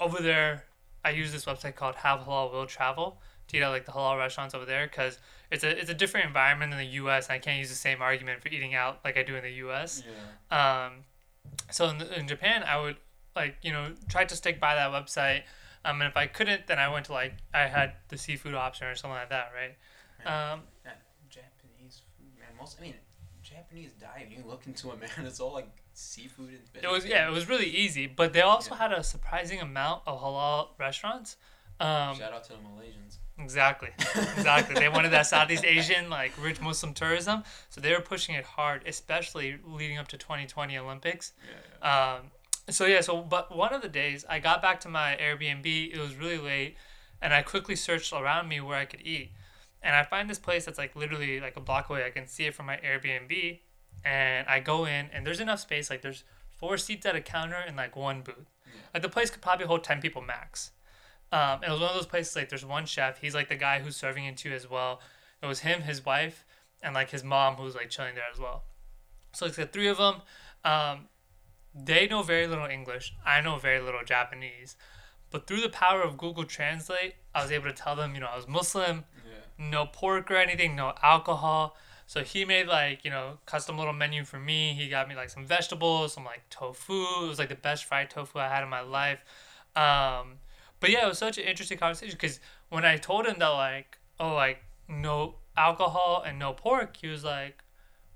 over 0.00 0.22
there, 0.22 0.64
I 1.04 1.10
use 1.10 1.32
this 1.32 1.44
website 1.44 1.74
called 1.74 1.96
Have 1.96 2.20
Halal 2.20 2.52
Will 2.52 2.66
Travel 2.66 3.18
to 3.48 3.56
eat 3.56 3.62
at 3.62 3.68
like 3.68 3.84
the 3.84 3.92
halal 3.92 4.18
restaurants 4.18 4.54
over 4.54 4.64
there 4.64 4.86
because 4.86 5.18
it's 5.50 5.64
a 5.64 5.78
it's 5.78 5.90
a 5.90 5.94
different 5.94 6.26
environment 6.26 6.72
than 6.72 6.78
the 6.78 6.92
U.S. 6.94 7.26
and 7.26 7.34
I 7.34 7.38
can't 7.38 7.58
use 7.58 7.68
the 7.68 7.74
same 7.74 8.00
argument 8.00 8.40
for 8.40 8.48
eating 8.48 8.74
out 8.74 9.00
like 9.04 9.16
I 9.16 9.22
do 9.22 9.36
in 9.36 9.42
the 9.42 9.52
U.S. 9.52 10.02
Yeah. 10.50 10.86
Um, 10.86 10.92
so 11.70 11.88
in, 11.88 11.98
the, 11.98 12.18
in 12.18 12.26
Japan, 12.26 12.62
I 12.62 12.80
would 12.80 12.96
like 13.36 13.56
you 13.62 13.72
know 13.72 13.92
try 14.08 14.24
to 14.24 14.36
stick 14.36 14.60
by 14.60 14.74
that 14.74 14.90
website. 14.90 15.42
Um, 15.84 16.00
and 16.00 16.08
if 16.08 16.16
I 16.16 16.26
couldn't, 16.26 16.66
then 16.66 16.78
I 16.78 16.88
went 16.88 17.06
to 17.06 17.12
like 17.12 17.34
I 17.52 17.62
had 17.62 17.92
the 18.08 18.16
seafood 18.16 18.54
option 18.54 18.86
or 18.86 18.94
something 18.94 19.16
like 19.16 19.30
that, 19.30 19.52
right? 19.54 19.76
Um, 20.26 20.62
Japanese 21.28 22.02
food, 22.16 22.38
man. 22.38 22.48
Most, 22.58 22.76
I 22.78 22.82
mean, 22.82 22.94
Japanese 23.42 23.92
diet. 23.92 24.28
You 24.30 24.44
look 24.46 24.66
into 24.66 24.90
it, 24.92 25.00
man. 25.00 25.26
It's 25.26 25.40
all 25.40 25.52
like 25.52 25.68
seafood 25.92 26.50
and. 26.50 26.84
It 26.84 26.90
was 26.90 27.04
yeah, 27.04 27.28
it 27.28 27.32
was 27.32 27.48
really 27.48 27.66
easy, 27.68 28.06
but 28.06 28.32
they 28.32 28.40
also 28.40 28.74
had 28.74 28.92
a 28.92 29.02
surprising 29.02 29.60
amount 29.60 30.02
of 30.06 30.20
halal 30.20 30.68
restaurants. 30.78 31.36
Um, 31.80 32.16
Shout 32.16 32.32
out 32.32 32.44
to 32.44 32.52
the 32.52 32.58
Malaysians. 32.58 33.18
exactly, 33.36 33.88
exactly. 34.36 34.76
they 34.76 34.88
wanted 34.88 35.10
that 35.10 35.26
Southeast 35.26 35.64
Asian 35.64 36.08
like 36.08 36.32
rich 36.40 36.60
Muslim 36.60 36.94
tourism, 36.94 37.42
so 37.68 37.80
they 37.80 37.92
were 37.92 38.00
pushing 38.00 38.36
it 38.36 38.44
hard, 38.44 38.84
especially 38.86 39.58
leading 39.64 39.98
up 39.98 40.06
to 40.08 40.16
2020 40.16 40.78
Olympics. 40.78 41.32
Yeah. 41.82 42.14
Um, 42.14 42.30
so 42.70 42.86
yeah, 42.86 43.00
so 43.00 43.22
but 43.22 43.54
one 43.54 43.72
of 43.72 43.82
the 43.82 43.88
days 43.88 44.24
I 44.28 44.38
got 44.38 44.62
back 44.62 44.80
to 44.80 44.88
my 44.88 45.16
Airbnb, 45.20 45.94
it 45.94 45.98
was 45.98 46.16
really 46.16 46.38
late, 46.38 46.76
and 47.20 47.34
I 47.34 47.42
quickly 47.42 47.76
searched 47.76 48.12
around 48.12 48.48
me 48.48 48.60
where 48.60 48.76
I 48.76 48.84
could 48.84 49.02
eat, 49.02 49.32
and 49.82 49.94
I 49.94 50.02
find 50.02 50.28
this 50.28 50.38
place 50.38 50.64
that's 50.64 50.78
like 50.78 50.96
literally 50.96 51.40
like 51.40 51.56
a 51.56 51.60
block 51.60 51.90
away. 51.90 52.04
I 52.06 52.10
can 52.10 52.26
see 52.26 52.44
it 52.44 52.54
from 52.54 52.66
my 52.66 52.76
Airbnb, 52.76 53.60
and 54.04 54.46
I 54.48 54.60
go 54.60 54.86
in, 54.86 55.10
and 55.12 55.26
there's 55.26 55.40
enough 55.40 55.60
space. 55.60 55.90
Like 55.90 56.02
there's 56.02 56.24
four 56.58 56.78
seats 56.78 57.04
at 57.06 57.14
a 57.16 57.20
counter 57.20 57.62
and 57.66 57.76
like 57.76 57.96
one 57.96 58.22
booth. 58.22 58.50
Like 58.92 59.02
the 59.02 59.08
place 59.08 59.30
could 59.30 59.42
probably 59.42 59.66
hold 59.66 59.84
ten 59.84 60.00
people 60.00 60.22
max. 60.22 60.70
Um, 61.32 61.64
it 61.64 61.70
was 61.70 61.80
one 61.80 61.90
of 61.90 61.96
those 61.96 62.06
places 62.06 62.36
like 62.36 62.48
there's 62.48 62.64
one 62.64 62.86
chef. 62.86 63.18
He's 63.20 63.34
like 63.34 63.48
the 63.48 63.56
guy 63.56 63.80
who's 63.80 63.96
serving 63.96 64.24
it 64.24 64.36
to 64.38 64.50
you 64.50 64.54
as 64.54 64.70
well. 64.70 65.00
It 65.42 65.46
was 65.46 65.60
him, 65.60 65.82
his 65.82 66.04
wife, 66.04 66.44
and 66.82 66.94
like 66.94 67.10
his 67.10 67.24
mom 67.24 67.56
who's 67.56 67.74
like 67.74 67.90
chilling 67.90 68.14
there 68.14 68.24
as 68.32 68.38
well. 68.38 68.64
So 69.32 69.46
it's 69.46 69.56
the 69.56 69.66
three 69.66 69.88
of 69.88 69.98
them. 69.98 70.22
Um, 70.64 71.08
they 71.74 72.06
know 72.06 72.22
very 72.22 72.46
little 72.46 72.66
English. 72.66 73.14
I 73.24 73.40
know 73.40 73.58
very 73.58 73.80
little 73.80 74.04
Japanese. 74.04 74.76
But 75.30 75.46
through 75.46 75.60
the 75.62 75.68
power 75.68 76.02
of 76.02 76.16
Google 76.16 76.44
Translate, 76.44 77.14
I 77.34 77.42
was 77.42 77.50
able 77.50 77.66
to 77.66 77.72
tell 77.72 77.96
them, 77.96 78.14
you 78.14 78.20
know, 78.20 78.28
I 78.28 78.36
was 78.36 78.46
Muslim, 78.46 79.04
Yeah. 79.26 79.32
no 79.58 79.86
pork 79.86 80.30
or 80.30 80.36
anything, 80.36 80.76
no 80.76 80.94
alcohol. 81.02 81.76
So 82.06 82.22
he 82.22 82.44
made 82.44 82.68
like, 82.68 83.04
you 83.04 83.10
know, 83.10 83.38
custom 83.46 83.76
little 83.78 83.92
menu 83.94 84.24
for 84.24 84.38
me. 84.38 84.74
He 84.74 84.88
got 84.88 85.08
me 85.08 85.16
like 85.16 85.30
some 85.30 85.44
vegetables, 85.44 86.12
some 86.12 86.24
like 86.24 86.42
tofu. 86.50 87.24
It 87.24 87.28
was 87.28 87.38
like 87.38 87.48
the 87.48 87.54
best 87.56 87.84
fried 87.86 88.10
tofu 88.10 88.38
I 88.38 88.48
had 88.48 88.62
in 88.62 88.68
my 88.68 88.82
life. 88.82 89.24
Um, 89.74 90.34
but 90.78 90.90
yeah, 90.90 91.04
it 91.06 91.08
was 91.08 91.18
such 91.18 91.38
an 91.38 91.44
interesting 91.44 91.78
conversation 91.78 92.14
because 92.14 92.38
when 92.68 92.84
I 92.84 92.96
told 92.98 93.26
him 93.26 93.38
that 93.40 93.48
like, 93.48 93.98
oh, 94.20 94.34
like 94.34 94.62
no 94.86 95.36
alcohol 95.56 96.22
and 96.24 96.38
no 96.38 96.52
pork, 96.52 96.96
he 96.98 97.08
was 97.08 97.24
like, 97.24 97.63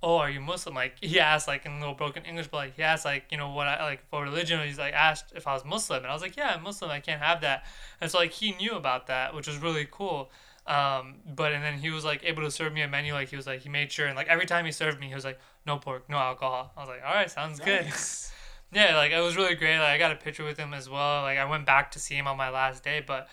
oh, 0.03 0.17
are 0.17 0.31
you 0.31 0.41
Muslim? 0.41 0.75
Like 0.75 0.97
he 1.01 1.19
asked 1.21 1.49
like 1.49 1.67
in 1.67 1.73
a 1.73 1.79
little 1.79 1.95
broken 1.95 2.25
English, 2.25 2.49
but 2.49 2.59
like 2.59 2.77
he 2.77 2.83
asked 2.83 3.05
like 3.05 3.25
you 3.31 3.39
know 3.39 3.51
what 3.51 3.67
I 3.67 3.85
like 3.85 4.09
for 4.11 4.23
religion. 4.23 4.61
He's 4.67 4.79
like 4.79 4.95
asked 4.95 5.33
if 5.35 5.47
I 5.47 5.55
was 5.55 5.65
Muslim, 5.65 5.99
and 5.99 6.07
I 6.09 6.13
was 6.13 6.23
like, 6.23 6.37
yeah, 6.37 6.55
I'm 6.55 6.63
Muslim. 6.63 6.91
I 6.91 7.01
can't 7.01 7.21
have 7.21 7.41
that. 7.43 7.67
And 8.01 8.11
so 8.11 8.19
like 8.19 8.33
he 8.33 8.53
knew 8.53 8.73
about 8.73 9.07
that, 9.09 9.35
which 9.35 9.47
was 9.47 9.59
really 9.59 9.87
cool. 9.91 10.31
Um, 10.67 11.17
but 11.35 11.53
and 11.53 11.65
then 11.65 11.79
he 11.79 11.91
was 11.91 12.05
like 12.05 12.23
able 12.25 12.43
to 12.43 12.51
serve 12.51 12.73
me 12.73 12.83
a 12.83 12.89
menu. 12.89 13.13
Like 13.13 13.29
he 13.29 13.37
was 13.37 13.47
like 13.47 13.61
he 13.61 13.69
made 13.69 13.91
sure 13.91 14.07
and 14.07 14.17
like 14.17 14.29
every 14.29 14.47
time 14.47 14.65
he 14.65 14.73
served 14.73 15.01
me, 15.01 15.09
he 15.09 15.15
was 15.15 15.25
like 15.25 15.41
no 15.67 15.79
pork, 15.79 16.09
no 16.09 16.17
alcohol. 16.17 16.73
I 16.77 16.81
was 16.81 16.89
like, 16.89 17.03
all 17.05 17.15
right, 17.15 17.31
sounds 17.31 17.61
good. 17.61 17.87
Yeah, 18.73 18.97
like 18.97 19.13
it 19.13 19.21
was 19.21 19.37
really 19.37 19.55
great. 19.55 19.79
Like 19.79 19.89
I 19.89 19.99
got 19.99 20.13
a 20.13 20.17
picture 20.17 20.45
with 20.45 20.59
him 20.59 20.75
as 20.75 20.91
well. 20.91 21.23
Like 21.23 21.39
I 21.39 21.45
went 21.47 21.65
back 21.65 21.91
to 21.93 21.99
see 21.99 22.15
him 22.15 22.27
on 22.27 22.37
my 22.37 22.51
last 22.51 22.85
day, 22.85 23.03
but 23.05 23.29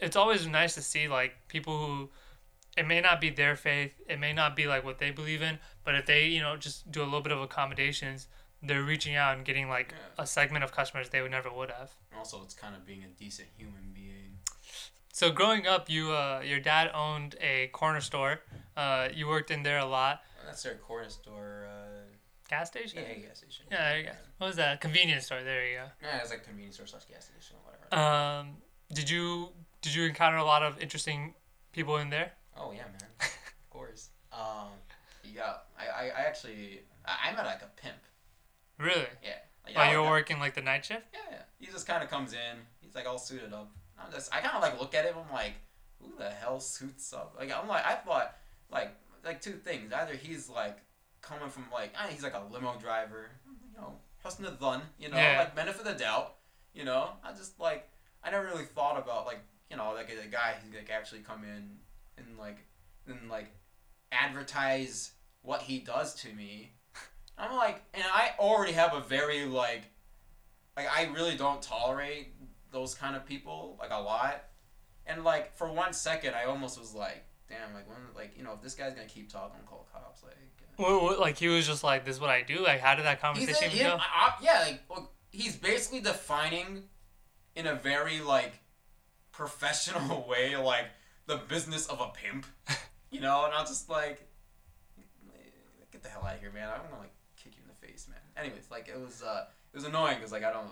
it's 0.00 0.16
always 0.16 0.46
nice 0.46 0.74
to 0.74 0.82
see 0.82 1.06
like 1.08 1.34
people 1.48 1.86
who 1.86 2.10
it 2.76 2.86
may 2.86 3.00
not 3.00 3.20
be 3.20 3.30
their 3.30 3.56
faith, 3.56 3.92
it 4.08 4.18
may 4.18 4.32
not 4.32 4.56
be 4.56 4.66
like 4.66 4.84
what 4.84 4.98
they 4.98 5.10
believe 5.10 5.42
in, 5.42 5.58
but 5.84 5.94
if 5.94 6.06
they, 6.06 6.26
you 6.26 6.40
know, 6.40 6.56
just 6.56 6.90
do 6.90 7.02
a 7.02 7.04
little 7.04 7.20
bit 7.20 7.32
of 7.32 7.40
accommodations, 7.40 8.26
they're 8.62 8.82
reaching 8.82 9.14
out 9.14 9.36
and 9.36 9.44
getting 9.44 9.68
like 9.68 9.92
Yeah. 9.92 10.22
a 10.24 10.26
segment 10.26 10.64
of 10.64 10.72
customers 10.72 11.08
they 11.10 11.20
would 11.22 11.30
never 11.30 11.50
would 11.52 11.70
have. 11.70 11.92
Also, 12.16 12.42
it's 12.42 12.54
kind 12.54 12.74
of 12.74 12.84
being 12.86 13.04
a 13.04 13.08
decent 13.08 13.48
human 13.56 13.92
being. 13.92 14.38
So 15.12 15.30
growing 15.30 15.66
up, 15.66 15.88
you 15.88 16.10
uh, 16.12 16.40
your 16.44 16.58
dad 16.60 16.90
owned 16.94 17.36
a 17.40 17.68
corner 17.68 18.00
store. 18.00 18.40
Uh, 18.76 19.08
you 19.14 19.28
worked 19.28 19.50
in 19.52 19.62
there 19.62 19.78
a 19.78 19.84
lot. 19.86 20.22
That's 20.44 20.62
their 20.62 20.74
corner 20.74 21.08
store. 21.10 21.68
Uh, 21.70 22.00
Gas 22.48 22.68
station. 22.68 22.98
yeah, 23.02 23.14
gas 23.14 23.38
station. 23.38 23.64
Yeah, 23.70 23.88
there 23.88 23.98
you 23.98 24.04
go. 24.06 24.12
What 24.38 24.46
was 24.48 24.56
that? 24.56 24.80
Convenience 24.80 25.24
store. 25.26 25.42
There 25.42 25.66
you 25.66 25.76
go. 25.78 25.86
Yeah, 26.02 26.18
it's 26.18 26.30
like 26.30 26.44
convenience 26.44 26.74
store 26.74 26.86
slash 26.86 27.04
gas 27.06 27.24
station 27.24 27.56
or 27.56 27.72
whatever. 27.72 28.06
Um, 28.06 28.56
did 28.92 29.08
you 29.08 29.48
did 29.80 29.94
you 29.94 30.04
encounter 30.04 30.36
a 30.36 30.44
lot 30.44 30.62
of 30.62 30.78
interesting 30.80 31.34
people 31.72 31.96
in 31.96 32.10
there? 32.10 32.32
Oh 32.56 32.72
yeah, 32.72 32.84
man. 32.84 33.08
of 33.20 33.70
course. 33.70 34.10
Um, 34.32 34.68
yeah, 35.24 35.54
I, 35.78 36.04
I, 36.06 36.08
I 36.08 36.20
actually 36.26 36.80
I, 37.04 37.30
I 37.30 37.36
met 37.36 37.44
like 37.46 37.62
a 37.62 37.70
pimp. 37.80 37.96
Really? 38.78 39.06
Yeah. 39.22 39.30
Like, 39.66 39.76
While 39.76 39.88
I- 39.88 39.92
you 39.92 39.98
were 40.02 40.10
working 40.10 40.38
like 40.38 40.54
the 40.54 40.60
night 40.62 40.84
shift? 40.84 41.02
Yeah, 41.12 41.20
yeah. 41.30 41.38
He 41.58 41.66
just 41.66 41.86
kind 41.86 42.02
of 42.02 42.10
comes 42.10 42.32
in. 42.32 42.58
He's 42.80 42.94
like 42.94 43.06
all 43.06 43.18
suited 43.18 43.52
up. 43.52 43.70
I'm 43.98 44.12
just, 44.12 44.34
I 44.34 44.40
kind 44.40 44.56
of 44.56 44.62
like 44.62 44.78
look 44.80 44.94
at 44.94 45.04
him. 45.04 45.14
I'm 45.26 45.32
like, 45.32 45.52
who 46.00 46.12
the 46.18 46.28
hell 46.30 46.60
suits 46.60 47.12
up? 47.12 47.34
Like, 47.38 47.50
I'm 47.56 47.68
like, 47.68 47.86
I 47.86 47.94
thought, 47.94 48.36
like, 48.70 48.90
like 49.24 49.40
two 49.40 49.52
things. 49.52 49.92
Either 49.92 50.14
he's 50.14 50.50
like 50.50 50.78
coming 51.22 51.48
from 51.48 51.64
like, 51.72 51.94
ah, 51.98 52.06
he's 52.10 52.22
like 52.22 52.34
a 52.34 52.42
limo 52.52 52.76
driver, 52.78 53.30
you 53.46 53.80
know, 53.80 53.94
husn 54.24 54.42
the 54.42 54.50
done, 54.50 54.82
you 54.98 55.08
know, 55.08 55.16
Yeah. 55.16 55.38
like 55.38 55.54
benefit 55.54 55.86
of 55.86 55.86
the 55.86 55.94
doubt, 56.04 56.34
you 56.74 56.84
know. 56.84 57.10
I 57.24 57.32
just 57.32 57.58
like, 57.58 57.88
I 58.22 58.30
never 58.30 58.44
really 58.46 58.64
thought 58.64 58.98
about 58.98 59.24
like, 59.26 59.40
you 59.70 59.76
know, 59.76 59.92
like 59.94 60.10
a, 60.10 60.26
guy 60.28 60.54
who 60.62 60.76
like 60.76 60.90
actually 60.90 61.20
come 61.20 61.44
in 61.44 61.70
and 62.18 62.38
like, 62.38 62.58
and 63.06 63.28
like, 63.30 63.48
advertise 64.12 65.12
what 65.42 65.62
he 65.62 65.78
does 65.78 66.14
to 66.22 66.32
me. 66.32 66.72
I'm 67.38 67.56
like, 67.56 67.82
and 67.92 68.04
I 68.04 68.30
already 68.38 68.72
have 68.72 68.94
a 68.94 69.00
very 69.00 69.44
like 69.44 69.82
like 70.76 70.86
I 70.90 71.04
really 71.14 71.36
don't 71.36 71.62
tolerate 71.62 72.28
those 72.72 72.94
kind 72.94 73.16
of 73.16 73.24
people 73.24 73.76
like 73.78 73.90
a 73.90 74.00
lot. 74.00 74.44
And 75.06 75.22
like 75.24 75.54
for 75.56 75.70
one 75.70 75.92
second, 75.92 76.34
I 76.34 76.44
almost 76.44 76.78
was 76.78 76.94
like, 76.94 77.24
damn, 77.48 77.74
like 77.74 77.88
when 77.88 77.98
like 78.16 78.36
you 78.36 78.42
know 78.44 78.52
if 78.54 78.62
this 78.62 78.74
guy's 78.74 78.94
gonna 78.94 79.06
keep 79.06 79.30
talking, 79.30 79.60
call 79.66 79.86
cops. 79.92 80.22
Like 80.22 80.36
uh, 80.78 80.98
what, 80.98 81.20
like 81.20 81.36
he 81.38 81.48
was 81.48 81.66
just 81.66 81.84
like, 81.84 82.04
"This 82.04 82.16
is 82.16 82.20
what 82.20 82.30
I 82.30 82.42
do." 82.42 82.64
Like, 82.64 82.80
how 82.80 82.94
did 82.94 83.04
that 83.04 83.20
conversation 83.20 83.70
in, 83.70 83.78
go? 83.78 83.96
I- 83.96 83.98
I- 84.00 84.34
yeah, 84.42 84.64
like 84.66 84.82
well, 84.88 85.12
he's 85.30 85.56
basically 85.56 86.00
defining 86.00 86.84
in 87.54 87.66
a 87.66 87.74
very 87.74 88.20
like 88.20 88.54
professional 89.30 90.26
way 90.28 90.56
like 90.56 90.86
the 91.26 91.36
business 91.48 91.86
of 91.86 92.00
a 92.00 92.08
pimp, 92.08 92.46
you 93.10 93.20
know. 93.20 93.44
And 93.44 93.54
I 93.54 93.60
was 93.60 93.70
just 93.70 93.88
like, 93.88 94.28
get 95.92 96.02
the 96.02 96.08
hell 96.08 96.24
out 96.26 96.34
of 96.34 96.40
here, 96.40 96.52
man! 96.52 96.68
I'm 96.68 96.82
gonna 96.88 97.00
like 97.00 97.14
kick 97.36 97.54
you 97.56 97.62
in 97.62 97.68
the 97.68 97.86
face, 97.86 98.08
man. 98.08 98.18
Anyways, 98.36 98.70
like 98.70 98.88
it 98.88 99.00
was 99.00 99.22
uh 99.22 99.44
it 99.72 99.76
was 99.76 99.84
annoying 99.84 100.16
because 100.16 100.32
like 100.32 100.44
I 100.44 100.52
don't 100.52 100.70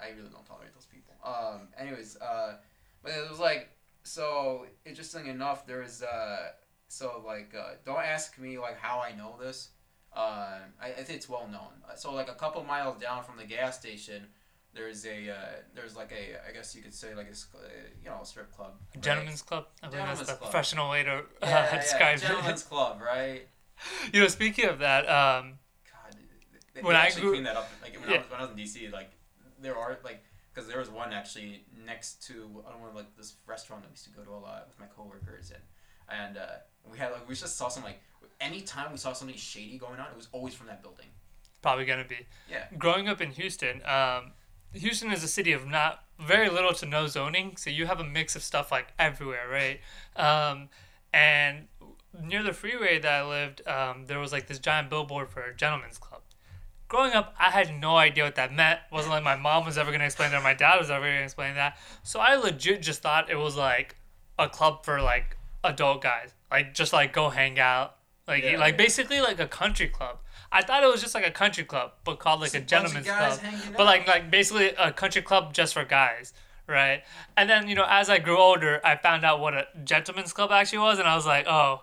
I 0.00 0.08
really 0.16 0.30
don't 0.30 0.46
tolerate 0.46 0.74
those 0.74 0.86
people. 0.86 1.14
Um. 1.24 1.68
Anyways, 1.78 2.16
uh, 2.16 2.56
but 3.02 3.12
it 3.12 3.28
was 3.28 3.38
like 3.38 3.70
so 4.02 4.66
interesting 4.84 5.26
enough. 5.26 5.66
There 5.66 5.80
was 5.80 6.02
uh 6.02 6.48
so 6.88 7.22
like 7.26 7.54
uh, 7.58 7.74
don't 7.84 8.02
ask 8.02 8.38
me 8.38 8.58
like 8.58 8.78
how 8.78 9.00
I 9.00 9.14
know 9.16 9.36
this. 9.40 9.70
Uh, 10.14 10.60
I, 10.80 10.90
I 10.90 11.02
think 11.02 11.18
it's 11.18 11.28
well 11.28 11.48
known. 11.50 11.72
So 11.96 12.14
like 12.14 12.28
a 12.28 12.34
couple 12.34 12.62
miles 12.62 13.00
down 13.00 13.24
from 13.24 13.36
the 13.36 13.44
gas 13.44 13.78
station, 13.78 14.28
there's 14.74 15.06
a 15.06 15.30
uh, 15.30 15.34
there's 15.74 15.96
like 15.96 16.12
a 16.12 16.48
I 16.48 16.52
guess 16.52 16.74
you 16.74 16.82
could 16.82 16.94
say 16.94 17.14
like 17.14 17.26
a 17.28 17.56
uh, 17.56 17.60
you 18.02 18.10
know 18.10 18.20
a 18.22 18.26
strip 18.26 18.52
club. 18.54 18.72
A 18.94 18.96
right? 18.96 19.02
Gentlemen's 19.02 19.42
club. 19.42 19.66
I 19.82 19.88
believe 19.88 20.04
that's 20.06 20.20
the 20.20 20.26
club. 20.26 20.40
professional 20.40 20.90
way 20.90 21.02
to 21.04 21.10
uh, 21.10 21.22
Yeah, 21.42 21.48
yeah, 21.48 21.64
yeah, 21.72 21.80
describe 21.80 22.18
Gentlemen's 22.20 22.62
club, 22.62 23.00
right? 23.00 23.48
You 24.12 24.20
know, 24.20 24.28
speaking 24.28 24.66
of 24.66 24.78
that, 24.78 25.00
um, 25.08 25.58
God, 25.90 26.16
they, 26.74 26.80
When 26.82 26.94
they 26.94 27.00
I 27.00 27.04
actually 27.06 27.22
grew- 27.22 27.30
cleaned 27.32 27.46
that 27.46 27.56
up. 27.56 27.68
Like 27.82 27.98
when, 28.00 28.08
Yeah. 28.08 28.16
I 28.16 28.18
was, 28.20 28.30
when 28.30 28.40
I 28.40 28.42
was 28.42 28.50
in 28.52 28.56
DC, 28.56 28.92
like 28.92 29.10
there 29.60 29.76
are 29.76 29.98
like 30.04 30.22
because 30.54 30.68
there 30.68 30.78
was 30.78 30.90
one 30.90 31.12
actually 31.12 31.64
next 31.84 32.24
to 32.28 32.62
I 32.66 32.70
don't 32.70 32.80
know 32.82 32.90
like 32.94 33.16
this 33.16 33.34
restaurant 33.46 33.82
that 33.82 33.88
we 33.88 33.92
used 33.94 34.04
to 34.04 34.10
go 34.10 34.22
to 34.22 34.30
a 34.30 34.38
lot 34.38 34.66
with 34.68 34.78
my 34.78 34.86
coworkers 34.86 35.50
and 35.50 35.62
and 36.20 36.36
uh, 36.36 36.46
we 36.90 36.98
had 36.98 37.10
like 37.12 37.28
we 37.28 37.34
just 37.34 37.56
saw 37.56 37.68
some 37.68 37.82
like 37.82 38.00
anytime 38.40 38.92
we 38.92 38.98
saw 38.98 39.12
something 39.12 39.36
shady 39.36 39.76
going 39.78 39.98
on, 40.00 40.06
it 40.10 40.16
was 40.16 40.28
always 40.32 40.54
from 40.54 40.66
that 40.68 40.82
building. 40.82 41.06
probably 41.62 41.84
gonna 41.84 42.04
be. 42.04 42.26
Yeah. 42.50 42.66
Growing 42.78 43.08
up 43.08 43.20
in 43.20 43.30
Houston, 43.32 43.82
um, 43.86 44.32
Houston 44.74 45.12
is 45.12 45.22
a 45.24 45.28
city 45.28 45.52
of 45.52 45.66
not 45.66 46.04
very 46.18 46.48
little 46.48 46.72
to 46.74 46.86
no 46.86 47.06
zoning, 47.06 47.56
so 47.56 47.70
you 47.70 47.86
have 47.86 48.00
a 48.00 48.04
mix 48.04 48.36
of 48.36 48.42
stuff 48.42 48.70
like 48.70 48.92
everywhere, 48.98 49.48
right? 49.50 49.80
Um, 50.16 50.68
and 51.12 51.66
near 52.22 52.42
the 52.42 52.52
freeway 52.52 52.98
that 52.98 53.12
I 53.12 53.24
lived, 53.26 53.66
um, 53.66 54.06
there 54.06 54.18
was 54.18 54.32
like 54.32 54.46
this 54.46 54.58
giant 54.58 54.90
billboard 54.90 55.28
for 55.30 55.42
a 55.42 55.54
gentleman's 55.54 55.98
club. 55.98 56.20
Growing 56.88 57.12
up, 57.12 57.34
I 57.38 57.50
had 57.50 57.80
no 57.80 57.96
idea 57.96 58.24
what 58.24 58.34
that 58.36 58.52
meant. 58.52 58.78
wasn't 58.92 59.12
like 59.14 59.24
my 59.24 59.36
mom 59.36 59.64
was 59.64 59.78
ever 59.78 59.90
gonna 59.90 60.04
explain 60.04 60.30
that, 60.30 60.40
or 60.40 60.42
my 60.44 60.54
dad 60.54 60.78
was 60.78 60.90
ever 60.90 61.04
gonna 61.04 61.22
explain 61.24 61.54
that. 61.54 61.76
So 62.02 62.20
I 62.20 62.36
legit 62.36 62.82
just 62.82 63.02
thought 63.02 63.30
it 63.30 63.36
was 63.36 63.56
like 63.56 63.96
a 64.38 64.48
club 64.48 64.84
for 64.84 65.00
like 65.00 65.36
adult 65.64 66.02
guys, 66.02 66.34
like 66.50 66.74
just 66.74 66.92
like 66.92 67.12
go 67.12 67.30
hang 67.30 67.58
out, 67.58 67.96
like 68.28 68.44
Yeah, 68.44 68.58
like 68.58 68.72
yeah. 68.72 68.78
basically 68.78 69.20
like 69.20 69.40
a 69.40 69.46
country 69.48 69.88
club. 69.88 70.18
I 70.54 70.62
thought 70.62 70.82
it 70.84 70.86
was 70.86 71.02
just 71.02 71.14
like 71.14 71.26
a 71.26 71.30
country 71.30 71.64
club, 71.64 71.92
but 72.04 72.18
called 72.20 72.40
like 72.40 72.52
Just 72.52 72.54
a 72.54 72.58
a 72.58 72.62
gentleman's 72.62 73.06
club. 73.06 73.40
But 73.76 73.84
like 73.84 74.06
like 74.08 74.30
basically 74.30 74.68
a 74.78 74.92
country 74.92 75.20
club 75.20 75.52
just 75.52 75.74
for 75.74 75.84
guys, 75.84 76.32
right? 76.66 77.02
And 77.36 77.50
then 77.50 77.68
you 77.68 77.74
know 77.74 77.84
as 77.88 78.08
I 78.08 78.18
grew 78.18 78.38
older, 78.38 78.80
I 78.84 78.96
found 78.96 79.24
out 79.24 79.40
what 79.40 79.52
a 79.54 79.66
gentleman's 79.84 80.32
club 80.32 80.50
actually 80.52 80.78
was, 80.78 80.98
and 80.98 81.06
I 81.08 81.16
was 81.16 81.26
like, 81.26 81.46
oh, 81.48 81.82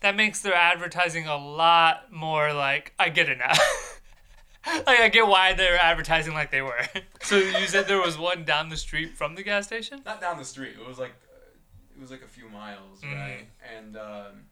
that 0.00 0.14
makes 0.16 0.40
their 0.40 0.54
advertising 0.54 1.26
a 1.26 1.36
lot 1.36 2.12
more 2.12 2.52
like 2.52 2.92
I 2.98 3.08
get 3.08 3.28
it 3.28 3.38
now. 3.38 3.52
like 4.86 5.00
I 5.00 5.08
get 5.08 5.26
why 5.26 5.54
they're 5.54 5.82
advertising 5.82 6.34
like 6.34 6.50
they 6.52 6.62
were. 6.62 6.78
so 7.22 7.36
you 7.36 7.66
said 7.66 7.88
there 7.88 8.00
was 8.00 8.16
one 8.16 8.44
down 8.44 8.68
the 8.68 8.76
street 8.76 9.16
from 9.16 9.34
the 9.34 9.42
gas 9.42 9.66
station. 9.66 10.00
Not 10.06 10.20
down 10.20 10.38
the 10.38 10.44
street. 10.44 10.76
It 10.80 10.86
was 10.86 10.98
like 10.98 11.10
uh, 11.32 11.96
it 11.96 12.00
was 12.00 12.10
like 12.12 12.22
a 12.22 12.28
few 12.28 12.48
miles, 12.48 13.00
Mhm. 13.02 13.14
right? 13.16 13.46
And 13.76 13.96
um, 13.96 14.44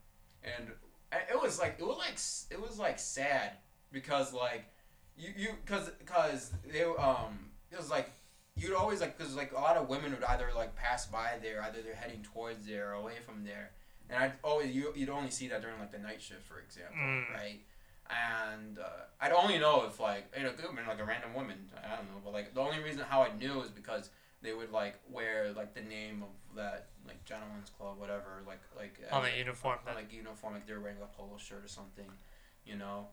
and 0.43 0.69
I- 0.71 0.73
it 1.13 1.41
was 1.41 1.59
like 1.59 1.77
it 1.79 1.87
was 1.87 1.97
like 1.99 2.19
it 2.51 2.61
was 2.69 2.79
like 2.79 2.99
sad 2.99 3.53
because 3.93 4.33
like 4.33 4.65
you 5.17 5.31
you 5.37 5.49
because 5.65 5.91
because 5.99 6.53
they 6.73 6.83
um 6.85 7.51
it 7.71 7.77
was 7.77 7.91
like 7.91 8.11
you'd 8.57 8.75
always 8.75 9.01
like 9.01 9.17
because 9.19 9.35
like 9.37 9.53
a 9.53 9.55
lot 9.61 9.77
of 9.77 9.89
women 9.89 10.11
would 10.13 10.25
either 10.25 10.49
like 10.55 10.75
pass 10.77 11.07
by 11.07 11.33
there 11.43 11.63
either 11.63 11.83
they're 11.83 11.95
heading 11.95 12.23
towards 12.23 12.67
there 12.67 12.91
or 12.91 12.93
away 12.95 13.15
from 13.25 13.45
there 13.45 13.71
and 14.09 14.23
I'd 14.23 14.33
always 14.43 14.75
you 14.75 14.93
you'd 14.97 15.09
only 15.11 15.31
see 15.31 15.49
that 15.49 15.63
during 15.63 15.79
like 15.79 15.93
the 15.93 15.99
night 15.99 16.21
shift 16.23 16.43
for 16.43 16.59
example 16.61 16.97
Mm. 16.99 17.31
right 17.35 17.61
and 18.11 18.79
uh, 18.79 18.83
I'd 19.21 19.33
only 19.33 19.59
know 19.59 19.85
if 19.87 20.01
like 20.01 20.33
you 20.37 20.43
know 20.43 20.49
it 20.51 20.57
could 20.57 20.67
have 20.67 20.75
been 20.77 20.87
like 20.87 21.01
a 21.01 21.05
random 21.05 21.35
woman 21.35 21.71
I 21.77 21.97
don't 21.97 22.07
know 22.07 22.21
but 22.25 22.33
like 22.33 22.55
the 22.55 22.61
only 22.61 22.81
reason 22.83 23.03
how 23.09 23.23
I 23.23 23.31
knew 23.39 23.61
is 23.63 23.71
because 23.71 24.11
they 24.43 24.53
would 24.53 24.71
like 24.73 24.97
wear 25.11 25.53
like 25.55 25.75
the 25.75 25.83
name 25.83 26.23
of 26.23 26.57
that 26.57 26.89
like 27.07 27.25
gentleman's 27.25 27.71
club 27.71 27.99
whatever 27.99 28.43
like 28.47 28.61
like 28.77 28.99
On 29.13 29.23
the 29.23 29.33
a- 29.35 29.39
uniform, 29.39 29.79
on, 29.89 29.95
like 29.95 30.13
uniform 30.13 30.55
like 30.55 30.67
they're 30.67 30.81
wearing 30.81 30.97
a 31.03 31.07
polo 31.17 31.37
shirt 31.39 31.65
or 31.65 31.69
something 31.69 32.07
you 32.65 32.77
know? 32.77 33.09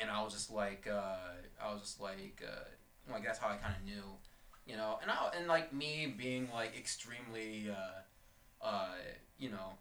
And 0.00 0.10
I 0.10 0.22
was 0.22 0.32
just 0.34 0.50
like 0.52 0.86
uh, 0.90 1.16
I 1.62 1.72
was 1.72 1.80
just 1.82 2.00
like 2.00 2.42
uh, 2.46 2.64
like 3.12 3.24
that's 3.24 3.38
how 3.38 3.48
I 3.48 3.56
kind 3.56 3.74
of 3.76 3.84
knew 3.84 4.02
you 4.66 4.76
know? 4.76 4.98
And 5.02 5.10
I 5.10 5.30
and 5.38 5.46
like 5.48 5.72
me 5.72 6.12
being 6.16 6.48
like 6.52 6.76
extremely 6.76 7.70
uh, 7.70 8.64
uh, 8.64 8.88
you 9.38 9.50
know 9.50 9.72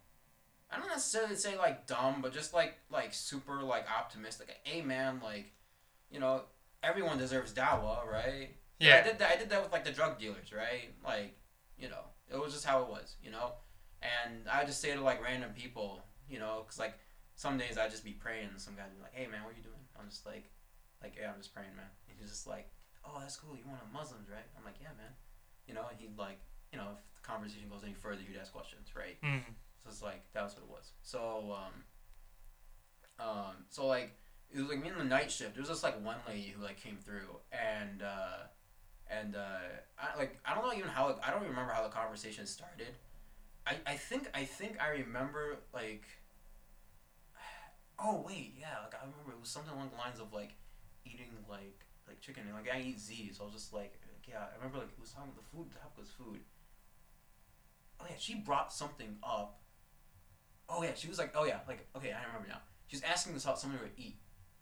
I 0.71 0.77
don't 0.77 0.87
necessarily 0.89 1.35
say 1.35 1.57
like 1.57 1.85
dumb 1.87 2.21
but 2.21 2.33
just 2.33 2.53
like 2.53 2.75
like 2.89 3.13
super 3.13 3.61
like 3.61 3.85
optimistic 3.89 4.47
like 4.47 4.59
hey 4.63 4.81
man 4.81 5.19
like 5.23 5.51
you 6.09 6.19
know 6.19 6.41
everyone 6.83 7.17
deserves 7.17 7.53
dawa 7.53 8.05
right 8.09 8.49
I 8.81 8.83
Yeah. 8.85 9.03
did 9.03 9.19
that. 9.19 9.31
I 9.31 9.35
did 9.37 9.49
that 9.49 9.61
with 9.63 9.71
like 9.71 9.83
the 9.85 9.91
drug 9.91 10.19
dealers, 10.19 10.51
right? 10.51 10.93
Like, 11.03 11.37
you 11.77 11.89
know, 11.89 12.05
it 12.31 12.37
was 12.39 12.53
just 12.53 12.65
how 12.65 12.81
it 12.83 12.89
was, 12.89 13.15
you 13.23 13.31
know. 13.31 13.53
And 14.01 14.47
I 14.49 14.65
just 14.65 14.81
say 14.81 14.93
to 14.93 15.01
like 15.01 15.23
random 15.23 15.51
people, 15.53 16.03
you 16.29 16.39
know, 16.39 16.63
because 16.63 16.79
like 16.79 16.97
some 17.35 17.57
days 17.57 17.77
I 17.77 17.87
just 17.89 18.03
be 18.03 18.11
praying, 18.13 18.49
and 18.51 18.59
some 18.61 18.75
guys 18.75 18.91
be 18.95 19.01
like, 19.01 19.13
"Hey 19.13 19.27
man, 19.27 19.43
what 19.43 19.53
are 19.53 19.57
you 19.57 19.63
doing?" 19.63 19.81
I'm 19.99 20.09
just 20.09 20.25
like, 20.25 20.51
like 21.01 21.15
yeah, 21.19 21.31
I'm 21.31 21.37
just 21.37 21.53
praying, 21.53 21.75
man. 21.75 21.89
And 22.09 22.17
he's 22.19 22.29
just 22.29 22.47
like, 22.47 22.69
"Oh, 23.03 23.17
that's 23.19 23.37
cool. 23.37 23.55
You 23.55 23.63
want 23.67 23.81
a 23.81 23.93
Muslims, 23.93 24.29
right?" 24.29 24.45
I'm 24.57 24.63
like, 24.65 24.79
"Yeah, 24.81 24.89
man." 24.97 25.13
you 25.67 25.73
know, 25.73 25.81
and 25.89 25.97
he'd 25.99 26.15
like, 26.15 26.37
you 26.71 26.77
know, 26.77 26.89
if 26.93 27.01
the 27.19 27.27
conversation 27.27 27.67
goes 27.67 27.81
any 27.83 27.95
further, 27.95 28.21
he'd 28.21 28.37
ask 28.37 28.53
questions, 28.53 28.89
right? 28.95 29.19
Mm. 29.23 29.41
So 29.81 29.89
it's 29.89 30.03
like 30.03 30.21
that 30.33 30.43
was 30.43 30.53
what 30.53 30.61
it 30.63 30.69
was. 30.69 30.91
So 31.01 31.57
um, 31.57 31.73
um, 33.19 33.65
so 33.69 33.87
like 33.87 34.15
it 34.53 34.59
was 34.59 34.69
like 34.69 34.81
me 34.81 34.89
in 34.89 34.97
the 34.97 35.03
night 35.03 35.31
shift. 35.31 35.55
There 35.55 35.61
was 35.61 35.69
just 35.69 35.83
like 35.83 36.03
one 36.05 36.17
lady 36.27 36.53
who 36.55 36.63
like 36.63 36.77
came 36.79 36.97
through 36.97 37.37
and 37.51 38.03
uh, 38.03 38.45
and 39.09 39.35
uh, 39.35 39.39
I 39.99 40.17
like 40.17 40.37
I 40.45 40.55
don't 40.55 40.65
know 40.65 40.73
even 40.73 40.89
how 40.89 41.17
I 41.23 41.31
don't 41.31 41.43
remember 41.43 41.71
how 41.71 41.83
the 41.83 41.89
conversation 41.89 42.45
started. 42.45 42.95
I, 43.67 43.75
I 43.85 43.95
think 43.95 44.29
I 44.33 44.45
think 44.45 44.77
I 44.81 44.89
remember 44.89 45.57
like 45.73 46.05
oh 47.99 48.23
wait 48.25 48.53
yeah 48.59 48.81
like 48.83 48.93
I 48.93 49.05
remember 49.05 49.31
it 49.31 49.39
was 49.39 49.49
something 49.49 49.73
along 49.73 49.89
the 49.89 49.97
lines 49.97 50.19
of 50.19 50.33
like 50.33 50.53
eating 51.05 51.31
like 51.49 51.85
like 52.07 52.19
chicken 52.21 52.43
and 52.45 52.53
like 52.53 52.69
I 52.73 52.81
eat 52.81 52.99
Z 52.99 53.31
so 53.33 53.43
I 53.43 53.45
was 53.45 53.53
just 53.53 53.73
like 53.73 53.99
yeah 54.27 54.45
I 54.53 54.55
remember 54.57 54.79
like 54.79 54.89
it 54.89 55.01
was 55.01 55.11
talking 55.11 55.31
about 55.31 55.41
the 55.41 55.49
food 55.55 55.69
the 55.71 55.79
topic 55.79 55.97
was 55.99 56.09
food. 56.09 56.39
Oh 57.99 58.05
yeah, 58.09 58.17
she 58.19 58.35
brought 58.35 58.73
something 58.73 59.15
up. 59.23 59.59
Oh 60.67 60.83
yeah, 60.83 60.93
she 60.95 61.07
was 61.07 61.17
like 61.17 61.33
oh 61.35 61.45
yeah 61.45 61.59
like 61.67 61.87
okay 61.95 62.11
I 62.11 62.25
remember 62.25 62.47
now. 62.47 62.61
She 62.87 62.97
was 62.97 63.03
asking 63.03 63.35
us 63.35 63.45
how 63.45 63.55
somebody 63.55 63.81
would 63.83 63.97
eat 63.97 64.17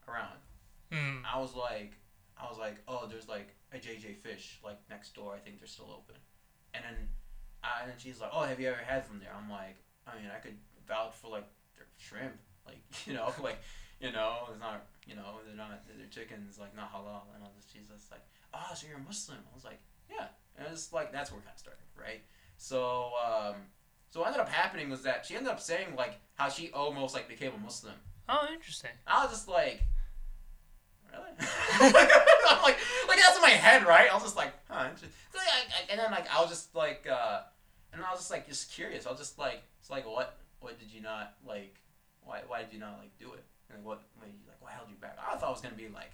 around. 0.08 0.40
Mm. 0.92 1.24
I 1.26 1.40
was 1.40 1.54
like, 1.56 1.98
I 2.38 2.48
was 2.48 2.58
like, 2.58 2.78
oh, 2.88 3.06
there's 3.10 3.28
like 3.28 3.56
a 3.74 3.78
JJ 3.78 4.18
Fish 4.18 4.60
like 4.64 4.78
next 4.90 5.16
door. 5.16 5.34
I 5.36 5.40
think 5.40 5.60
they're 5.60 5.68
still 5.68 5.90
open. 5.92 6.16
And 6.74 6.84
then, 6.84 6.96
uh, 7.64 7.82
and 7.82 7.92
then 7.92 7.98
she's 7.98 8.20
like, 8.20 8.32
oh, 8.34 8.44
have 8.44 8.60
you 8.60 8.68
ever 8.68 8.82
had 8.86 9.06
from 9.06 9.20
there? 9.20 9.30
I'm 9.36 9.50
like, 9.50 9.78
I 10.08 10.16
mean, 10.16 10.30
I 10.34 10.40
could 10.40 10.58
vouch 10.88 11.14
for 11.14 11.30
like 11.30 11.48
their 11.76 11.88
shrimp, 11.98 12.38
like 12.66 12.78
you 13.06 13.14
know, 13.14 13.34
like 13.44 13.60
you 14.00 14.12
know, 14.12 14.50
it's 14.50 14.60
not, 14.60 14.86
you 15.08 15.16
know, 15.16 15.40
they're 15.46 15.56
not 15.56 15.84
their 15.88 16.08
chicken's 16.10 16.58
like 16.58 16.76
not 16.76 16.92
halal. 16.92 17.34
And 17.36 17.44
I 17.44 17.48
was, 17.56 17.66
she's 17.72 17.88
just 17.88 18.12
like, 18.12 18.22
oh, 18.54 18.72
so 18.76 18.88
you're 18.88 18.98
a 18.98 19.02
Muslim? 19.02 19.40
I 19.40 19.54
was 19.56 19.64
like, 19.64 19.80
yeah. 20.10 20.28
And 20.58 20.68
it's 20.72 20.94
like 20.94 21.12
that's 21.12 21.32
where 21.32 21.40
it 21.40 21.46
kind 21.46 21.56
of 21.56 21.60
started, 21.60 21.84
right? 21.98 22.22
So, 22.58 23.12
um, 23.26 23.56
so 24.10 24.20
what 24.20 24.28
ended 24.28 24.42
up 24.42 24.50
happening 24.50 24.90
was 24.90 25.02
that 25.04 25.26
she 25.26 25.36
ended 25.36 25.52
up 25.52 25.60
saying 25.60 25.96
like 25.98 26.20
how 26.36 26.50
she 26.50 26.70
almost 26.72 27.14
like 27.14 27.28
became 27.28 27.52
a 27.56 27.58
Muslim. 27.58 27.96
Oh, 28.30 28.48
interesting. 28.54 28.92
I 29.08 29.24
was 29.24 29.32
just 29.34 29.48
like, 29.48 29.82
really? 31.12 31.32
I'm 31.80 31.94
like, 31.94 32.10
like 32.64 32.78
that's 32.78 33.02
in 33.02 33.03
my 33.44 33.50
head, 33.50 33.86
right? 33.86 34.10
I 34.10 34.14
was 34.14 34.24
just 34.24 34.38
like, 34.38 34.54
huh. 34.70 34.88
and 35.90 36.00
then 36.00 36.12
like 36.12 36.28
I 36.34 36.42
was 36.42 36.50
just 36.50 36.74
like, 36.76 37.08
uh, 37.10 37.42
and 37.92 38.02
I 38.02 38.12
was 38.12 38.22
just 38.22 38.32
like, 38.32 38.48
just 38.48 38.72
curious. 38.72 39.06
I 39.06 39.12
was 39.12 39.20
just 39.20 39.38
like, 39.38 39.62
it's 39.80 39.90
like, 39.90 40.08
what, 40.08 40.38
what 40.60 40.80
did 40.80 40.92
you 40.92 41.02
not 41.02 41.36
like? 41.46 41.76
Why, 42.24 42.42
why 42.48 42.62
did 42.64 42.72
you 42.72 42.80
not 42.80 42.98
like 43.00 43.18
do 43.20 43.34
it? 43.34 43.44
And 43.74 43.84
what, 43.84 44.02
like, 44.22 44.32
what 44.60 44.72
held 44.72 44.90
you 44.90 44.96
back? 44.96 45.18
I 45.20 45.36
thought 45.36 45.50
it 45.50 45.52
was 45.52 45.62
gonna 45.62 45.76
be 45.76 45.90
like, 45.90 46.12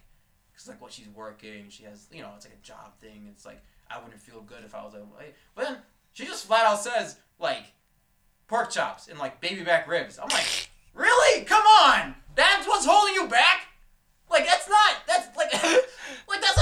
cause 0.56 0.68
like 0.68 0.82
what 0.82 0.92
she's 0.92 1.10
working, 1.10 1.66
she 1.70 1.84
has, 1.84 2.08
you 2.12 2.22
know, 2.22 2.32
it's 2.36 2.46
like 2.46 2.56
a 2.56 2.66
job 2.66 2.98
thing. 3.00 3.28
It's 3.32 3.46
like 3.46 3.62
I 3.90 4.02
wouldn't 4.02 4.20
feel 4.20 4.42
good 4.42 4.64
if 4.66 4.74
I 4.74 4.84
was 4.84 4.94
like, 4.94 5.36
but 5.56 5.66
then 5.66 5.78
she 6.14 6.26
just 6.26 6.48
flat 6.48 6.66
out 6.66 6.80
says 6.80 7.18
like, 7.40 7.74
pork 8.48 8.72
chops 8.72 9.08
and 9.08 9.20
like 9.20 9.40
baby 9.40 9.64
back 9.64 9.88
ribs. 9.88 10.18
I'm 10.18 10.30
like. 10.30 10.70
Really? 10.96 11.46
Come 11.46 11.64
on! 11.64 12.16
That's 12.36 12.68
what's 12.68 12.86
holding 12.86 13.14
you 13.14 13.28
back? 13.28 13.68
Like 14.30 14.46
that's 14.46 14.68
not 14.68 14.96
that's 15.08 15.36
like 15.38 15.52
like 16.28 16.42
that's 16.42 16.58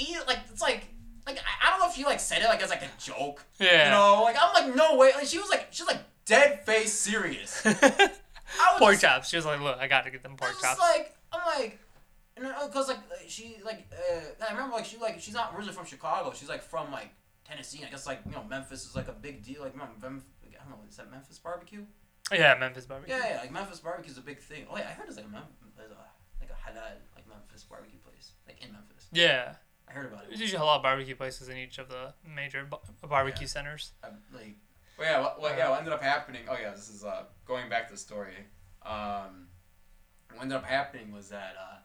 not 0.00 0.08
something 0.08 0.24
that's 0.24 0.26
easy 0.26 0.26
like 0.26 0.38
it's 0.50 0.62
like 0.62 0.84
like 1.26 1.38
I, 1.38 1.68
I 1.68 1.70
don't 1.70 1.80
know 1.80 1.90
if 1.90 1.98
you 1.98 2.06
like 2.06 2.20
said 2.20 2.42
it 2.42 2.46
like 2.46 2.62
as 2.62 2.70
like 2.70 2.82
a 2.82 2.88
joke. 2.98 3.44
Yeah. 3.58 3.86
You 3.86 3.90
know, 3.90 4.22
like 4.22 4.36
I'm 4.40 4.52
like 4.54 4.74
no 4.74 4.96
way 4.96 5.12
like 5.14 5.26
she 5.26 5.38
was 5.38 5.50
like 5.50 5.68
she 5.70 5.82
was 5.82 5.92
like 5.92 6.02
dead 6.24 6.64
face 6.64 6.92
serious. 6.92 7.62
Pork 8.78 8.92
just, 8.92 9.02
chops. 9.02 9.28
She 9.28 9.36
was 9.36 9.44
like, 9.44 9.60
"Look, 9.60 9.76
I 9.78 9.88
got 9.88 10.04
to 10.04 10.10
get 10.10 10.22
them 10.22 10.32
I 10.34 10.36
pork 10.36 10.54
was 10.54 10.62
chops." 10.62 10.80
like 10.80 11.14
I'm 11.32 11.40
like 11.60 11.78
because 12.66 12.88
like 12.88 12.98
she 13.26 13.56
like 13.64 13.92
uh, 13.92 14.44
I 14.48 14.52
remember 14.52 14.76
like 14.76 14.86
she 14.86 14.96
like 14.96 15.20
she's 15.20 15.34
not 15.34 15.52
originally 15.54 15.74
from 15.74 15.86
Chicago. 15.86 16.32
She's 16.34 16.48
like 16.48 16.62
from 16.62 16.90
like 16.90 17.10
Tennessee. 17.44 17.84
I 17.86 17.90
guess 17.90 18.06
like 18.06 18.20
you 18.24 18.32
know 18.32 18.44
Memphis 18.48 18.86
is 18.86 18.96
like 18.96 19.08
a 19.08 19.12
big 19.12 19.44
deal. 19.44 19.62
Like 19.62 19.76
Mem- 19.76 19.88
Mem- 20.00 20.22
I 20.44 20.62
don't 20.62 20.70
know 20.70 20.78
is 20.88 20.96
that 20.96 21.10
Memphis 21.10 21.38
barbecue? 21.38 21.84
yeah, 22.32 22.56
Memphis 22.58 22.86
barbecue. 22.86 23.14
Yeah, 23.14 23.34
yeah, 23.34 23.40
like 23.40 23.52
Memphis 23.52 23.80
barbecue 23.80 24.12
is 24.12 24.18
a 24.18 24.22
big 24.22 24.38
thing. 24.38 24.66
Oh 24.70 24.76
yeah, 24.76 24.88
I 24.88 24.92
heard 24.92 25.06
there's 25.06 25.16
like 25.16 25.26
a 25.26 25.44
like 26.40 26.50
a 26.50 26.70
halal 26.70 26.96
like 27.14 27.28
Memphis 27.28 27.64
barbecue 27.64 27.98
place 27.98 28.32
like 28.46 28.62
in 28.64 28.72
Memphis. 28.72 29.08
Yeah. 29.12 29.54
I 29.88 29.92
heard 29.92 30.06
about 30.06 30.24
it. 30.24 30.28
There's 30.28 30.40
usually 30.40 30.60
a 30.62 30.64
lot 30.64 30.76
of 30.76 30.82
barbecue 30.82 31.14
places 31.14 31.48
in 31.48 31.56
each 31.56 31.78
of 31.78 31.88
the 31.88 32.12
major 32.24 32.68
barbecue 33.08 33.42
Yeah. 33.42 33.48
centers. 33.48 33.92
Um, 34.04 34.18
like, 34.32 34.56
well, 34.98 35.08
yeah, 35.10 35.20
what, 35.20 35.40
what, 35.40 35.56
yeah, 35.56 35.70
what 35.70 35.78
ended 35.78 35.92
up 35.94 36.02
happening? 36.02 36.42
Oh 36.48 36.56
yeah, 36.60 36.70
this 36.70 36.88
is 36.88 37.04
uh 37.04 37.24
going 37.46 37.68
back 37.68 37.86
to 37.88 37.94
the 37.94 37.98
story. 37.98 38.34
Um, 38.84 39.48
what 40.32 40.42
ended 40.42 40.56
up 40.58 40.64
happening 40.64 41.12
was 41.12 41.28
that 41.30 41.54
uh, 41.60 41.76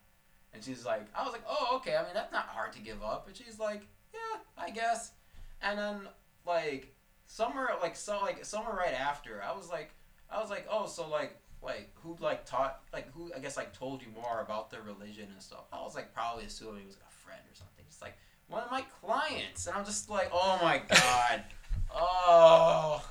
and 0.53 0.63
she's 0.63 0.85
like, 0.85 1.05
I 1.15 1.23
was 1.23 1.31
like, 1.31 1.43
oh 1.47 1.77
okay, 1.77 1.95
I 1.95 2.03
mean 2.03 2.13
that's 2.13 2.31
not 2.31 2.47
hard 2.47 2.73
to 2.73 2.79
give 2.79 3.01
up, 3.03 3.27
and 3.27 3.35
she's 3.35 3.59
like, 3.59 3.81
yeah, 4.13 4.39
I 4.57 4.69
guess, 4.71 5.11
and 5.61 5.77
then 5.79 6.07
like 6.45 6.93
summer 7.27 7.69
like 7.81 7.95
so 7.95 8.19
like 8.21 8.43
summer 8.45 8.75
right 8.75 8.93
after, 8.93 9.41
I 9.43 9.55
was 9.55 9.69
like, 9.69 9.91
I 10.29 10.39
was 10.41 10.49
like, 10.49 10.67
oh 10.69 10.87
so 10.87 11.07
like 11.07 11.37
like 11.61 11.91
who 12.03 12.17
like 12.19 12.45
taught 12.45 12.81
like 12.91 13.11
who 13.13 13.31
I 13.35 13.39
guess 13.39 13.55
like 13.57 13.71
told 13.73 14.01
you 14.01 14.09
more 14.21 14.41
about 14.41 14.69
their 14.69 14.81
religion 14.81 15.29
and 15.31 15.41
stuff. 15.41 15.65
I 15.71 15.81
was 15.81 15.95
like 15.95 16.13
probably 16.13 16.45
assuming 16.45 16.81
it 16.81 16.87
was 16.87 16.95
like 16.95 17.05
a 17.07 17.11
friend 17.25 17.41
or 17.49 17.55
something. 17.55 17.72
Like 18.03 18.17
one 18.47 18.61
of 18.63 18.69
my 18.69 18.83
clients, 19.01 19.65
and 19.67 19.75
I'm 19.75 19.85
just 19.85 20.09
like, 20.09 20.29
oh 20.31 20.59
my 20.61 20.81
god, 20.89 21.43
oh. 21.95 23.03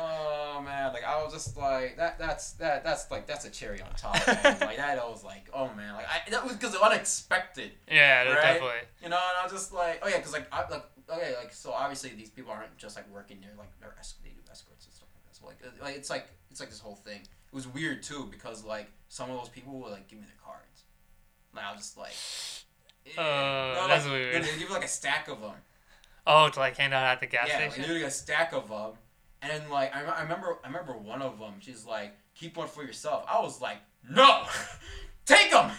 Oh 0.00 0.60
man, 0.64 0.92
like 0.92 1.02
I 1.04 1.22
was 1.24 1.32
just 1.32 1.56
like 1.56 1.96
that. 1.96 2.18
That's 2.18 2.52
that. 2.54 2.84
That's 2.84 3.10
like 3.10 3.26
that's 3.26 3.44
a 3.46 3.50
cherry 3.50 3.80
on 3.80 3.88
top. 3.96 4.14
Man. 4.26 4.56
like 4.60 4.76
that, 4.76 4.98
I 4.98 5.08
was 5.08 5.24
like, 5.24 5.48
oh 5.52 5.70
man, 5.74 5.94
like 5.94 6.06
I 6.06 6.28
that 6.30 6.44
was 6.44 6.52
because 6.54 6.74
unexpected, 6.76 7.72
Yeah, 7.90 8.24
Right? 8.24 8.34
definitely. 8.34 8.68
you 9.02 9.08
know. 9.08 9.16
And 9.16 9.38
I 9.40 9.44
was 9.44 9.52
just 9.52 9.72
like, 9.72 10.00
oh 10.02 10.08
yeah, 10.08 10.18
because 10.18 10.32
like 10.32 10.46
I 10.52 10.68
like 10.70 10.84
okay, 11.10 11.34
like 11.36 11.52
so 11.52 11.72
obviously 11.72 12.10
these 12.10 12.30
people 12.30 12.52
aren't 12.52 12.76
just 12.76 12.96
like 12.96 13.10
working 13.12 13.38
there, 13.40 13.50
like 13.58 13.68
they're 13.80 13.94
es- 13.98 14.14
they 14.22 14.30
do 14.30 14.40
escorts 14.50 14.84
and 14.86 14.94
stuff 14.94 15.08
like 15.14 15.24
that. 15.24 15.36
So 15.36 15.46
like, 15.46 15.56
uh, 15.64 15.84
like 15.84 15.96
it's 15.96 16.10
like 16.10 16.28
it's 16.50 16.60
like 16.60 16.68
this 16.68 16.80
whole 16.80 16.96
thing. 16.96 17.20
It 17.22 17.54
was 17.54 17.66
weird 17.66 18.02
too 18.02 18.28
because 18.30 18.62
like 18.64 18.88
some 19.08 19.30
of 19.30 19.38
those 19.38 19.48
people 19.48 19.72
would 19.80 19.90
like 19.92 20.06
give 20.06 20.18
me 20.20 20.26
their 20.26 20.36
cards. 20.44 20.82
Like 21.54 21.64
I 21.64 21.72
was 21.72 21.80
just 21.80 21.96
like, 21.96 22.12
Uh, 23.16 23.74
No, 23.74 23.88
that's 23.88 24.04
like, 24.04 24.12
weird. 24.12 24.42
They 24.44 24.48
give 24.48 24.60
you 24.60 24.68
like 24.70 24.84
a 24.84 24.88
stack 24.88 25.28
of 25.28 25.40
them. 25.40 25.54
Oh, 26.26 26.48
to 26.48 26.58
like 26.58 26.76
hand 26.76 26.92
out 26.92 27.04
at 27.04 27.20
the 27.20 27.26
gas 27.26 27.48
station. 27.48 27.84
yeah, 27.86 27.92
like, 27.94 28.02
a 28.02 28.10
stack 28.10 28.52
of 28.52 28.68
them. 28.68 28.92
And 29.40 29.50
then 29.50 29.70
like 29.70 29.94
I, 29.94 30.02
I 30.04 30.22
remember 30.22 30.58
I 30.64 30.66
remember 30.66 30.92
one 30.92 31.22
of 31.22 31.38
them. 31.38 31.54
She's 31.60 31.86
like, 31.86 32.14
keep 32.34 32.56
one 32.56 32.68
for 32.68 32.82
yourself. 32.82 33.24
I 33.28 33.40
was 33.40 33.60
like, 33.60 33.78
no, 34.08 34.44
take 35.26 35.50
them. 35.50 35.70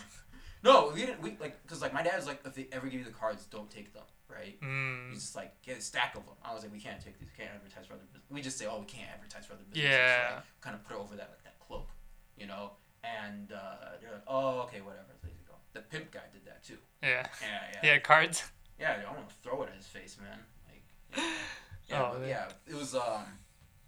No, 0.63 0.91
we 0.93 1.01
didn't. 1.01 1.21
We 1.21 1.37
like 1.39 1.61
because 1.63 1.81
like 1.81 1.93
my 1.93 2.03
dad's 2.03 2.25
like, 2.25 2.41
if 2.45 2.55
they 2.55 2.67
ever 2.71 2.87
give 2.87 2.99
you 2.99 3.05
the 3.05 3.11
cards, 3.11 3.45
don't 3.45 3.69
take 3.69 3.93
them. 3.93 4.03
Right? 4.29 4.59
Mm. 4.61 5.09
He's 5.09 5.21
just 5.21 5.35
like 5.35 5.59
get 5.61 5.77
a 5.77 5.81
stack 5.81 6.15
of 6.15 6.25
them. 6.25 6.35
I 6.43 6.53
was 6.53 6.63
like, 6.63 6.71
we 6.71 6.79
can't 6.79 7.03
take 7.03 7.17
these. 7.19 7.29
We 7.35 7.43
can't 7.43 7.55
advertise 7.55 7.85
for 7.85 7.93
other 7.93 8.03
business. 8.11 8.29
We 8.29 8.41
just 8.41 8.57
say, 8.57 8.67
oh, 8.69 8.79
we 8.79 8.85
can't 8.85 9.09
advertise 9.13 9.45
for 9.45 9.53
other 9.53 9.63
businesses. 9.69 9.97
Yeah. 9.97 10.35
Like, 10.35 10.43
kind 10.61 10.75
of 10.75 10.83
put 10.83 10.95
it 10.95 10.99
over 10.99 11.15
that 11.15 11.29
like 11.29 11.43
that 11.43 11.59
cloak, 11.59 11.89
you 12.37 12.47
know. 12.47 12.71
And 13.03 13.51
uh, 13.51 13.97
they're 14.01 14.11
like, 14.11 14.27
oh, 14.27 14.61
okay, 14.67 14.81
whatever. 14.81 15.07
There 15.23 15.31
you 15.31 15.37
go. 15.37 15.38
The 15.79 15.97
pimp 15.97 16.11
guy 16.11 16.19
did 16.33 16.45
that 16.45 16.63
too. 16.63 16.77
Yeah. 17.01 17.25
Yeah, 17.41 17.47
yeah. 17.83 17.93
Yeah, 17.93 17.99
cards. 17.99 18.43
Yeah, 18.79 18.97
I 19.07 19.13
want 19.13 19.29
to 19.29 19.35
throw 19.43 19.63
it 19.63 19.69
at 19.69 19.75
his 19.75 19.87
face, 19.87 20.17
man. 20.21 20.39
Like, 20.67 21.23
yeah, 21.87 22.01
Oh, 22.03 22.17
but 22.19 22.27
yeah. 22.27 22.45
It 22.67 22.75
was 22.75 22.95
um, 22.95 23.25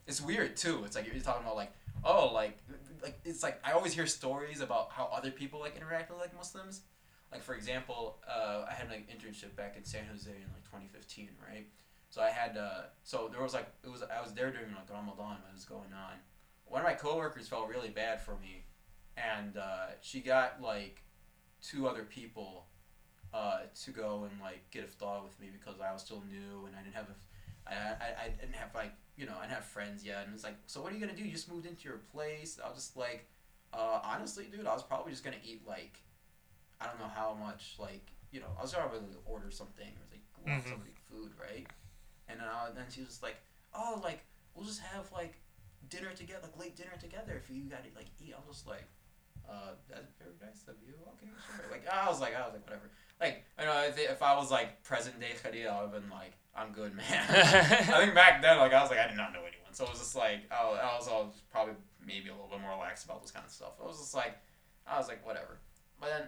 it's 0.07 0.21
weird 0.21 0.55
too. 0.55 0.83
It's 0.85 0.95
like 0.95 1.05
you're 1.05 1.21
talking 1.21 1.43
about 1.43 1.55
like, 1.55 1.71
oh, 2.03 2.31
like, 2.33 2.57
like 3.03 3.19
it's 3.25 3.43
like 3.43 3.59
I 3.63 3.71
always 3.73 3.93
hear 3.93 4.07
stories 4.07 4.61
about 4.61 4.91
how 4.91 5.09
other 5.13 5.31
people 5.31 5.59
like 5.59 5.75
interact 5.75 6.09
with 6.09 6.19
like 6.19 6.35
Muslims. 6.35 6.81
Like 7.31 7.43
for 7.43 7.55
example, 7.55 8.17
uh, 8.27 8.65
I 8.69 8.73
had 8.73 8.89
like 8.89 9.07
internship 9.09 9.55
back 9.55 9.75
in 9.77 9.83
San 9.85 10.05
Jose 10.11 10.29
in 10.29 10.47
like 10.53 10.63
2015, 10.65 11.29
right? 11.49 11.67
So 12.09 12.21
I 12.21 12.29
had 12.29 12.57
uh, 12.57 12.81
so 13.03 13.29
there 13.31 13.41
was 13.41 13.53
like 13.53 13.67
it 13.83 13.89
was 13.89 14.03
I 14.03 14.21
was 14.21 14.33
there 14.33 14.51
during 14.51 14.67
like 14.73 14.89
Ramadan 14.89 15.37
when 15.41 15.49
it 15.51 15.53
was 15.53 15.65
going 15.65 15.93
on. 15.93 16.15
One 16.65 16.81
of 16.81 16.87
my 16.87 16.93
coworkers 16.93 17.47
felt 17.47 17.67
really 17.69 17.89
bad 17.89 18.21
for 18.21 18.35
me, 18.41 18.63
and 19.17 19.57
uh, 19.57 19.87
she 20.01 20.19
got 20.21 20.61
like 20.61 21.03
two 21.61 21.87
other 21.87 22.03
people 22.03 22.65
uh, 23.33 23.59
to 23.83 23.91
go 23.91 24.27
and 24.29 24.41
like 24.41 24.69
get 24.71 24.85
iftar 24.89 25.23
with 25.23 25.39
me 25.39 25.47
because 25.51 25.79
I 25.79 25.91
was 25.93 26.01
still 26.01 26.23
new 26.29 26.65
and 26.65 26.75
I 26.75 26.81
didn't 26.81 26.95
have 26.95 27.07
a, 27.09 27.71
I, 27.71 27.73
I, 27.73 28.25
I 28.25 28.27
didn't 28.29 28.55
have 28.55 28.73
like 28.75 28.91
you 29.15 29.25
know 29.25 29.33
I 29.37 29.43
didn't 29.43 29.55
have 29.55 29.65
friends 29.65 30.03
yet. 30.03 30.25
And 30.25 30.33
it's 30.33 30.43
like 30.43 30.57
so 30.65 30.81
what 30.81 30.91
are 30.91 30.95
you 30.95 31.01
gonna 31.01 31.17
do? 31.17 31.23
You 31.23 31.31
just 31.31 31.51
moved 31.51 31.65
into 31.65 31.83
your 31.87 31.99
place? 32.13 32.59
I 32.63 32.67
was 32.67 32.77
just 32.77 32.97
like 32.97 33.27
uh, 33.73 34.01
honestly 34.03 34.45
dude 34.51 34.65
I 34.67 34.73
was 34.73 34.83
probably 34.83 35.11
just 35.11 35.23
gonna 35.23 35.37
eat 35.43 35.61
like 35.67 35.99
I 36.81 36.87
don't 36.87 36.99
know 36.99 37.11
how 37.13 37.37
much 37.39 37.75
like 37.79 38.07
you 38.31 38.39
know 38.39 38.47
I 38.57 38.61
was 38.63 38.73
probably 38.73 38.99
gonna 38.99 39.11
order 39.25 39.51
something. 39.51 39.87
Or 39.87 40.05
like 40.11 40.21
want 40.45 40.63
Mhm. 40.65 40.69
somebody 40.69 40.91
food 41.09 41.31
right? 41.39 41.67
And 42.27 42.39
then, 42.39 42.47
I, 42.47 42.69
then 42.73 42.85
she 42.89 43.01
was 43.01 43.09
just 43.09 43.23
like 43.23 43.37
oh 43.75 44.01
like 44.03 44.23
we'll 44.55 44.65
just 44.65 44.81
have 44.81 45.11
like 45.13 45.35
dinner 45.89 46.11
together 46.13 46.41
like 46.43 46.57
late 46.59 46.75
dinner 46.75 46.97
together 46.99 47.33
if 47.41 47.49
you 47.49 47.63
gotta 47.69 47.89
like 47.95 48.07
eat. 48.19 48.33
I 48.35 48.39
was 48.47 48.57
just 48.57 48.67
like 48.67 48.85
uh, 49.51 49.75
that's 49.89 50.15
very 50.15 50.31
nice 50.39 50.63
of 50.67 50.75
you. 50.87 50.95
Okay, 51.19 51.27
sure. 51.27 51.67
Like 51.67 51.83
I 51.91 52.07
was 52.07 52.21
like, 52.21 52.35
I 52.35 52.47
was 52.47 52.53
like, 52.53 52.63
whatever. 52.63 52.87
Like 53.19 53.43
I 53.59 53.65
know 53.65 53.83
if, 53.83 53.99
if 53.99 54.21
I 54.23 54.35
was 54.35 54.49
like 54.49 54.81
present 54.83 55.19
day 55.19 55.35
Khalil, 55.43 55.69
I 55.69 55.83
would 55.83 55.91
have 55.91 56.01
been 56.01 56.09
like, 56.09 56.33
I'm 56.55 56.71
good, 56.71 56.95
man. 56.95 57.25
I 57.29 57.99
think 57.99 58.15
back 58.15 58.41
then, 58.41 58.57
like 58.57 58.73
I 58.73 58.81
was 58.81 58.89
like, 58.89 58.99
I 58.99 59.07
did 59.07 59.17
not 59.17 59.33
know 59.33 59.43
anyone, 59.43 59.73
so 59.73 59.83
it 59.83 59.91
was 59.91 59.99
just 59.99 60.15
like, 60.15 60.47
I 60.51 60.63
was, 60.63 60.79
I 60.79 60.89
was, 60.95 61.07
I 61.07 61.11
was 61.27 61.41
probably 61.51 61.75
maybe 61.99 62.29
a 62.29 62.33
little 62.33 62.47
bit 62.47 62.61
more 62.61 62.71
relaxed 62.71 63.05
about 63.05 63.21
this 63.21 63.31
kind 63.31 63.45
of 63.45 63.51
stuff. 63.51 63.75
I 63.81 63.85
was 63.85 63.99
just 63.99 64.15
like, 64.15 64.39
I 64.87 64.97
was 64.97 65.07
like, 65.07 65.25
whatever. 65.25 65.59
But 65.99 66.09
then, 66.09 66.23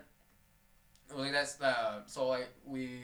like 1.18 1.32
that's 1.32 1.56
the 1.56 2.04
so 2.06 2.28
like 2.28 2.50
we 2.66 3.00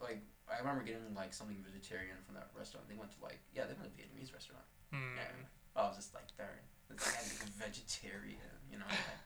like 0.00 0.22
I 0.46 0.58
remember 0.58 0.84
getting 0.84 1.14
like 1.14 1.32
something 1.34 1.56
vegetarian 1.64 2.16
from 2.26 2.34
that 2.34 2.50
restaurant. 2.56 2.88
They 2.88 2.94
went 2.94 3.10
to 3.18 3.20
like 3.22 3.40
yeah, 3.54 3.66
they 3.66 3.74
went 3.74 3.90
to 3.90 3.90
a 3.90 3.98
Vietnamese 3.98 4.32
restaurant. 4.32 4.64
Hmm. 4.92 5.18
And 5.18 5.46
I 5.74 5.88
was 5.88 5.96
just 5.96 6.12
like, 6.12 6.28
darn, 6.36 6.60
is 6.92 7.40
a 7.40 7.64
vegetarian, 7.64 8.36
you 8.70 8.76
know, 8.76 8.84
like, 8.88 9.21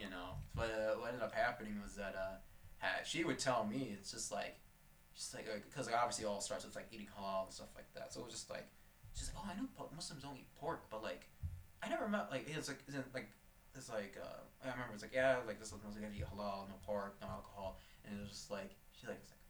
you 0.00 0.08
know. 0.08 0.40
But 0.54 0.72
uh, 0.72 0.98
what 0.98 1.08
ended 1.08 1.22
up 1.22 1.34
happening 1.34 1.76
was 1.82 1.94
that 1.94 2.16
uh, 2.16 2.86
she 3.04 3.24
would 3.24 3.38
tell 3.38 3.66
me 3.66 3.92
it's 3.92 4.10
just 4.10 4.32
like, 4.32 4.56
just 5.14 5.34
like 5.34 5.46
because 5.68 5.86
like, 5.86 5.96
obviously 5.96 6.24
it 6.24 6.28
all 6.28 6.40
starts 6.40 6.64
with 6.64 6.74
like 6.74 6.88
eating 6.90 7.08
halal 7.12 7.44
and 7.44 7.52
stuff 7.52 7.68
like 7.76 7.92
that. 7.94 8.12
So 8.12 8.20
it 8.20 8.24
was 8.24 8.34
just 8.34 8.50
like, 8.50 8.66
she's 9.14 9.30
like, 9.34 9.44
oh, 9.44 9.50
I 9.50 9.54
know 9.60 9.68
Muslims 9.94 10.22
don't 10.22 10.36
eat 10.36 10.48
pork, 10.58 10.88
but 10.90 11.02
like, 11.02 11.28
I 11.82 11.88
never 11.88 12.08
met 12.08 12.28
like 12.30 12.48
it's 12.48 12.68
like 12.68 12.82
isn't 12.88 13.14
like 13.14 13.28
it's 13.76 13.88
like 13.88 14.16
uh, 14.20 14.40
I 14.64 14.72
remember 14.72 14.94
it's 14.94 15.02
like 15.02 15.14
yeah 15.14 15.36
like 15.46 15.58
this 15.58 15.68
is 15.68 15.74
Muslim 15.84 16.02
gotta 16.02 16.16
eat 16.16 16.24
halal, 16.24 16.68
no 16.68 16.76
pork, 16.84 17.16
no 17.20 17.28
alcohol, 17.28 17.78
and 18.04 18.16
it 18.16 18.20
was 18.20 18.30
just 18.30 18.50
like 18.50 18.72
she's 18.92 19.08
like, 19.08 19.20
it's 19.20 19.30
like 19.30 19.40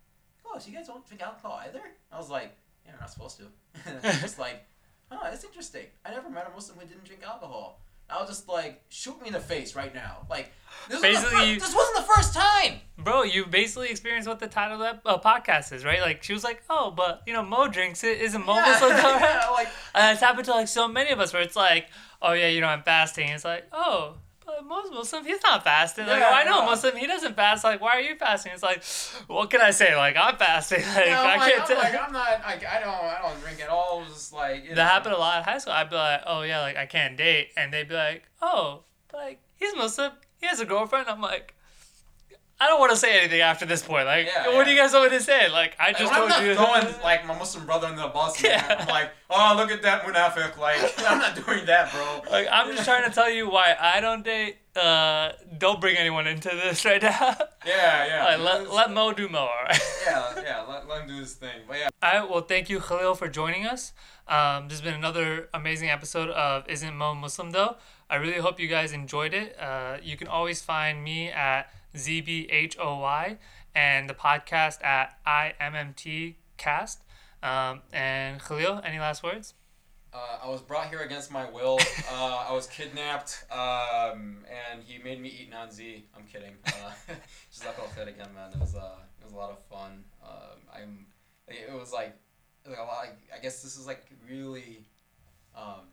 oh 0.46 0.58
so 0.58 0.70
you 0.70 0.76
guys 0.76 0.86
don't 0.86 1.06
drink 1.06 1.22
alcohol 1.22 1.60
either? 1.66 1.82
I 2.12 2.18
was 2.18 2.30
like 2.30 2.54
yeah, 2.84 2.92
we're 2.94 3.00
not 3.00 3.10
supposed 3.10 3.38
to. 3.38 3.46
and 3.86 3.98
it's 4.04 4.20
just 4.20 4.38
like 4.38 4.64
oh, 5.12 5.18
that's 5.22 5.44
interesting. 5.44 5.86
I 6.04 6.10
never 6.10 6.30
met 6.30 6.48
a 6.50 6.54
Muslim 6.54 6.78
who 6.78 6.86
didn't 6.86 7.04
drink 7.04 7.22
alcohol. 7.26 7.80
I 8.12 8.20
was 8.20 8.28
just 8.28 8.48
like, 8.48 8.82
shoot 8.88 9.20
me 9.20 9.28
in 9.28 9.32
the 9.32 9.40
face 9.40 9.74
right 9.74 9.94
now. 9.94 10.26
Like, 10.28 10.50
this, 10.88 11.00
wasn't 11.00 11.02
the, 11.02 11.08
Basically, 11.08 11.38
fir- 11.38 11.44
you- 11.46 11.60
this 11.60 11.74
wasn't 11.74 11.96
the 12.06 12.12
first 12.14 12.34
time. 12.34 12.80
Bro, 12.98 13.22
you 13.24 13.46
basically 13.46 13.88
experienced 13.90 14.28
what 14.28 14.40
the 14.40 14.46
title 14.48 14.82
of 14.82 15.02
that 15.02 15.02
uh, 15.08 15.18
podcast 15.18 15.72
is, 15.72 15.84
right? 15.84 16.00
Like 16.00 16.22
she 16.22 16.32
was 16.32 16.44
like, 16.44 16.62
"Oh, 16.68 16.90
but 16.90 17.22
you 17.26 17.32
know, 17.32 17.42
Mo 17.42 17.66
drinks 17.68 18.04
it. 18.04 18.20
Isn't 18.20 18.44
Mo 18.44 18.54
yeah, 18.56 18.64
Muslim?" 18.72 18.90
yeah, 18.96 19.48
like, 19.52 19.68
And 19.94 20.12
it's 20.12 20.20
happened 20.20 20.44
to 20.46 20.50
like 20.52 20.68
so 20.68 20.86
many 20.88 21.10
of 21.10 21.18
us 21.20 21.32
where 21.32 21.40
it's 21.42 21.56
like, 21.56 21.86
"Oh 22.20 22.32
yeah, 22.32 22.48
you 22.48 22.60
know, 22.60 22.66
I'm 22.68 22.82
fasting." 22.82 23.28
It's 23.28 23.44
like, 23.44 23.66
"Oh, 23.72 24.16
but 24.44 24.64
Mo's 24.66 24.90
Muslim. 24.90 25.24
He's 25.24 25.42
not 25.42 25.64
fasting." 25.64 26.06
Like, 26.06 26.20
Yeah, 26.20 26.28
oh, 26.30 26.34
I 26.34 26.44
know 26.44 26.60
no. 26.60 26.66
Muslim. 26.66 26.94
He 26.96 27.06
doesn't 27.06 27.36
fast. 27.36 27.64
Like, 27.64 27.80
why 27.80 27.92
are 27.92 28.00
you 28.00 28.16
fasting? 28.16 28.52
It's 28.52 28.62
like, 28.62 28.82
what 29.28 29.48
can 29.48 29.60
I 29.62 29.70
say? 29.70 29.96
Like, 29.96 30.16
I'm 30.18 30.36
fasting. 30.36 30.82
Like, 30.94 31.06
know, 31.06 31.12
I 31.22 31.36
like, 31.36 31.50
can't 31.52 31.60
I'm 31.62 31.66
tell. 31.68 31.78
like, 31.78 31.94
I'm 32.02 32.12
not, 32.12 32.40
like, 32.44 32.66
I 32.66 32.80
don't, 32.80 32.88
I 32.94 33.18
don't 33.22 33.40
drink 33.40 33.62
at 33.62 33.68
all. 33.70 34.00
It 34.02 34.04
was 34.08 34.14
just 34.14 34.32
like, 34.34 34.56
you 34.59 34.59
know. 34.59 34.59
That 34.74 34.90
happened 34.90 35.14
a 35.14 35.18
lot 35.18 35.38
in 35.38 35.44
high 35.44 35.58
school. 35.58 35.72
I'd 35.74 35.90
be 35.90 35.96
like, 35.96 36.22
"Oh 36.26 36.42
yeah, 36.42 36.60
like 36.60 36.76
I 36.76 36.86
can't 36.86 37.16
date," 37.16 37.48
and 37.56 37.72
they'd 37.72 37.88
be 37.88 37.94
like, 37.94 38.24
"Oh, 38.42 38.84
like 39.12 39.40
he's 39.56 39.74
Muslim. 39.76 40.12
He 40.40 40.46
has 40.46 40.60
a 40.60 40.64
girlfriend." 40.66 41.08
I'm 41.08 41.20
like. 41.20 41.54
I 42.62 42.66
don't 42.66 42.78
want 42.78 42.90
to 42.92 42.96
say 42.98 43.18
anything 43.18 43.40
after 43.40 43.64
this 43.64 43.80
point. 43.80 44.04
Like, 44.04 44.26
Yeah, 44.26 44.54
what 44.54 44.66
do 44.66 44.70
you 44.70 44.76
guys 44.78 44.92
want 44.92 45.10
me 45.10 45.16
to 45.16 45.24
say? 45.24 45.48
Like, 45.50 45.74
I 45.80 45.86
Like, 45.86 45.96
just 45.96 46.12
I'm 46.12 46.28
told 46.28 46.44
you. 46.44 46.54
throwing 46.54 46.84
like 47.02 47.24
my 47.26 47.34
Muslim 47.38 47.64
brother 47.64 47.88
in 47.88 47.96
the 47.96 48.08
bus. 48.08 48.42
Yeah. 48.44 48.76
I'm 48.80 48.86
like, 48.86 49.12
oh, 49.30 49.54
look 49.56 49.70
at 49.70 49.80
that 49.80 50.02
munafiq. 50.02 50.58
Like, 50.58 50.76
I'm 51.10 51.18
not 51.20 51.34
doing 51.42 51.64
that, 51.64 51.90
bro. 51.90 52.20
Like 52.30 52.48
I'm 52.52 52.70
just 52.72 52.84
trying 52.84 53.08
to 53.08 53.14
tell 53.14 53.30
you 53.30 53.48
why 53.48 53.74
I 53.80 54.02
don't 54.02 54.22
date. 54.22 54.58
Uh, 54.76 55.30
don't 55.56 55.80
bring 55.80 55.96
anyone 55.96 56.26
into 56.26 56.50
this 56.50 56.84
right 56.84 57.00
now. 57.00 57.34
Yeah, 57.66 58.06
yeah. 58.06 58.24
like, 58.36 58.40
let, 58.40 58.70
let 58.74 58.90
Mo 58.92 59.12
do 59.14 59.26
Mo. 59.30 59.38
All 59.38 59.48
right. 59.66 59.80
yeah, 60.06 60.32
yeah. 60.42 60.62
Let, 60.68 60.86
let 60.86 61.02
him 61.02 61.08
do 61.08 61.14
his 61.16 61.32
thing. 61.34 61.60
But 61.66 61.78
yeah. 61.78 61.88
All 62.02 62.20
right. 62.20 62.30
Well, 62.30 62.40
thank 62.42 62.68
you, 62.68 62.78
Khalil, 62.80 63.14
for 63.14 63.28
joining 63.28 63.64
us. 63.66 63.92
Um, 64.30 64.68
this 64.68 64.78
has 64.78 64.80
been 64.80 64.94
another 64.94 65.48
amazing 65.52 65.90
episode 65.90 66.30
of 66.30 66.68
Isn't 66.68 66.94
Mo 66.96 67.16
Muslim 67.16 67.50
though. 67.50 67.76
I 68.08 68.14
really 68.14 68.38
hope 68.38 68.60
you 68.60 68.68
guys 68.68 68.92
enjoyed 68.92 69.34
it. 69.34 69.58
Uh, 69.58 69.96
you 70.00 70.16
can 70.16 70.28
always 70.28 70.62
find 70.62 71.02
me 71.02 71.30
at 71.30 71.64
ZBHOY 71.96 73.38
and 73.74 74.08
the 74.08 74.14
podcast 74.14 74.84
at 74.84 75.18
IMMT 75.26 76.36
Cast. 76.58 77.02
Um, 77.42 77.80
and 77.92 78.40
Khalil, 78.40 78.80
any 78.84 79.00
last 79.00 79.24
words? 79.24 79.54
Uh, 80.14 80.38
I 80.44 80.48
was 80.48 80.60
brought 80.62 80.90
here 80.90 81.00
against 81.00 81.32
my 81.32 81.50
will. 81.50 81.80
Uh, 82.12 82.44
I 82.48 82.52
was 82.52 82.66
kidnapped, 82.66 83.44
um, 83.52 84.44
and 84.50 84.82
he 84.84 84.98
made 85.02 85.20
me 85.20 85.28
eat 85.28 85.52
nanzi. 85.52 86.02
I'm 86.16 86.24
kidding. 86.24 86.54
Uh, 86.66 86.90
just 87.50 87.64
like 87.64 87.78
I 87.78 87.94
said 87.94 88.08
again, 88.08 88.28
man. 88.34 88.50
It 88.52 88.58
was 88.58 88.74
uh, 88.74 88.96
it 89.20 89.24
was 89.24 89.32
a 89.32 89.36
lot 89.36 89.50
of 89.50 89.58
fun. 89.64 90.04
Um, 90.24 90.58
I'm. 90.74 91.06
It 91.46 91.72
was 91.72 91.92
like, 91.92 92.16
like 92.66 92.78
a 92.78 92.82
lot. 92.82 93.06
I 93.34 93.38
guess 93.40 93.62
this 93.62 93.76
is 93.76 93.86
like 93.86 94.06
really. 94.28 94.84
Um, 95.56 95.88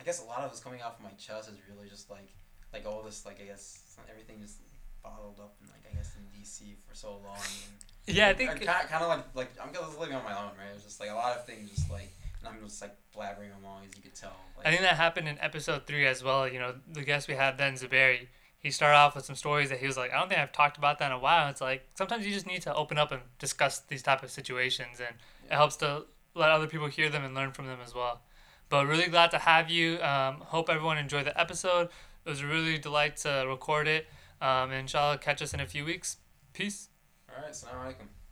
I 0.00 0.02
guess 0.02 0.22
a 0.22 0.26
lot 0.26 0.40
of 0.40 0.50
it's 0.50 0.60
coming 0.60 0.82
off 0.82 0.96
my 1.02 1.10
chest 1.10 1.48
is 1.48 1.56
really 1.70 1.88
just 1.88 2.10
like, 2.10 2.28
like 2.72 2.86
all 2.86 3.02
this 3.02 3.24
like 3.24 3.40
I 3.40 3.44
guess 3.44 3.96
everything 4.10 4.40
just 4.40 4.58
bottled 5.02 5.38
up 5.38 5.54
in 5.62 5.68
like 5.68 5.84
I 5.90 5.94
guess 5.94 6.12
in 6.16 6.24
DC 6.40 6.74
for 6.88 6.94
so 6.94 7.12
long. 7.24 7.36
And, 7.36 7.78
Yeah, 8.16 8.28
I 8.28 8.34
think. 8.34 8.50
kind, 8.50 8.88
kind 8.88 9.02
of 9.02 9.08
like 9.08 9.24
like 9.34 9.50
I'm 9.62 9.72
just 9.72 9.98
living 9.98 10.14
on 10.14 10.24
my 10.24 10.36
own, 10.36 10.50
right? 10.58 10.70
It 10.70 10.74
was 10.74 10.84
just 10.84 11.00
like 11.00 11.10
a 11.10 11.14
lot 11.14 11.36
of 11.36 11.46
things, 11.46 11.70
just 11.70 11.90
like 11.90 12.12
and 12.44 12.48
I'm 12.48 12.62
just 12.66 12.80
like 12.82 12.94
blabbering 13.16 13.50
along 13.62 13.82
as 13.88 13.96
you 13.96 14.02
could 14.02 14.14
tell. 14.14 14.36
Like, 14.56 14.66
I 14.66 14.70
think 14.70 14.82
that 14.82 14.96
happened 14.96 15.28
in 15.28 15.38
episode 15.40 15.86
three 15.86 16.06
as 16.06 16.22
well. 16.22 16.46
You 16.48 16.58
know, 16.58 16.74
the 16.92 17.02
guest 17.02 17.28
we 17.28 17.34
had 17.34 17.56
then, 17.58 17.74
Zuberi, 17.74 18.26
he 18.64 18.70
started 18.70 18.96
off 18.96 19.14
with 19.14 19.26
some 19.26 19.36
stories 19.36 19.68
that 19.68 19.78
he 19.78 19.86
was 19.86 19.98
like, 19.98 20.10
I 20.10 20.18
don't 20.18 20.30
think 20.30 20.40
I've 20.40 20.50
talked 20.50 20.78
about 20.78 20.98
that 20.98 21.10
in 21.10 21.12
a 21.12 21.18
while. 21.18 21.50
It's 21.50 21.60
like 21.60 21.86
sometimes 21.94 22.26
you 22.26 22.32
just 22.32 22.46
need 22.46 22.62
to 22.62 22.74
open 22.74 22.96
up 22.96 23.12
and 23.12 23.20
discuss 23.38 23.80
these 23.80 24.02
type 24.02 24.22
of 24.22 24.30
situations, 24.30 25.00
and 25.00 25.16
it 25.50 25.54
helps 25.54 25.76
to 25.76 26.06
let 26.34 26.50
other 26.50 26.66
people 26.66 26.86
hear 26.86 27.10
them 27.10 27.24
and 27.24 27.34
learn 27.34 27.52
from 27.52 27.66
them 27.66 27.78
as 27.84 27.94
well. 27.94 28.22
But 28.70 28.86
really 28.86 29.08
glad 29.08 29.30
to 29.32 29.38
have 29.38 29.68
you. 29.68 30.00
Um, 30.00 30.36
hope 30.40 30.70
everyone 30.70 30.96
enjoyed 30.96 31.26
the 31.26 31.38
episode. 31.38 31.90
It 32.24 32.30
was 32.30 32.40
a 32.40 32.46
really 32.46 32.78
delight 32.78 33.18
to 33.18 33.44
record 33.46 33.86
it. 33.86 34.06
Um, 34.40 34.70
and 34.70 34.80
inshallah, 34.80 35.18
catch 35.18 35.42
us 35.42 35.52
in 35.52 35.60
a 35.60 35.66
few 35.66 35.84
weeks. 35.84 36.16
Peace. 36.54 36.88
all 37.28 37.42
right, 37.42 37.52
assalamu 37.52 37.84
alaikum. 37.84 38.23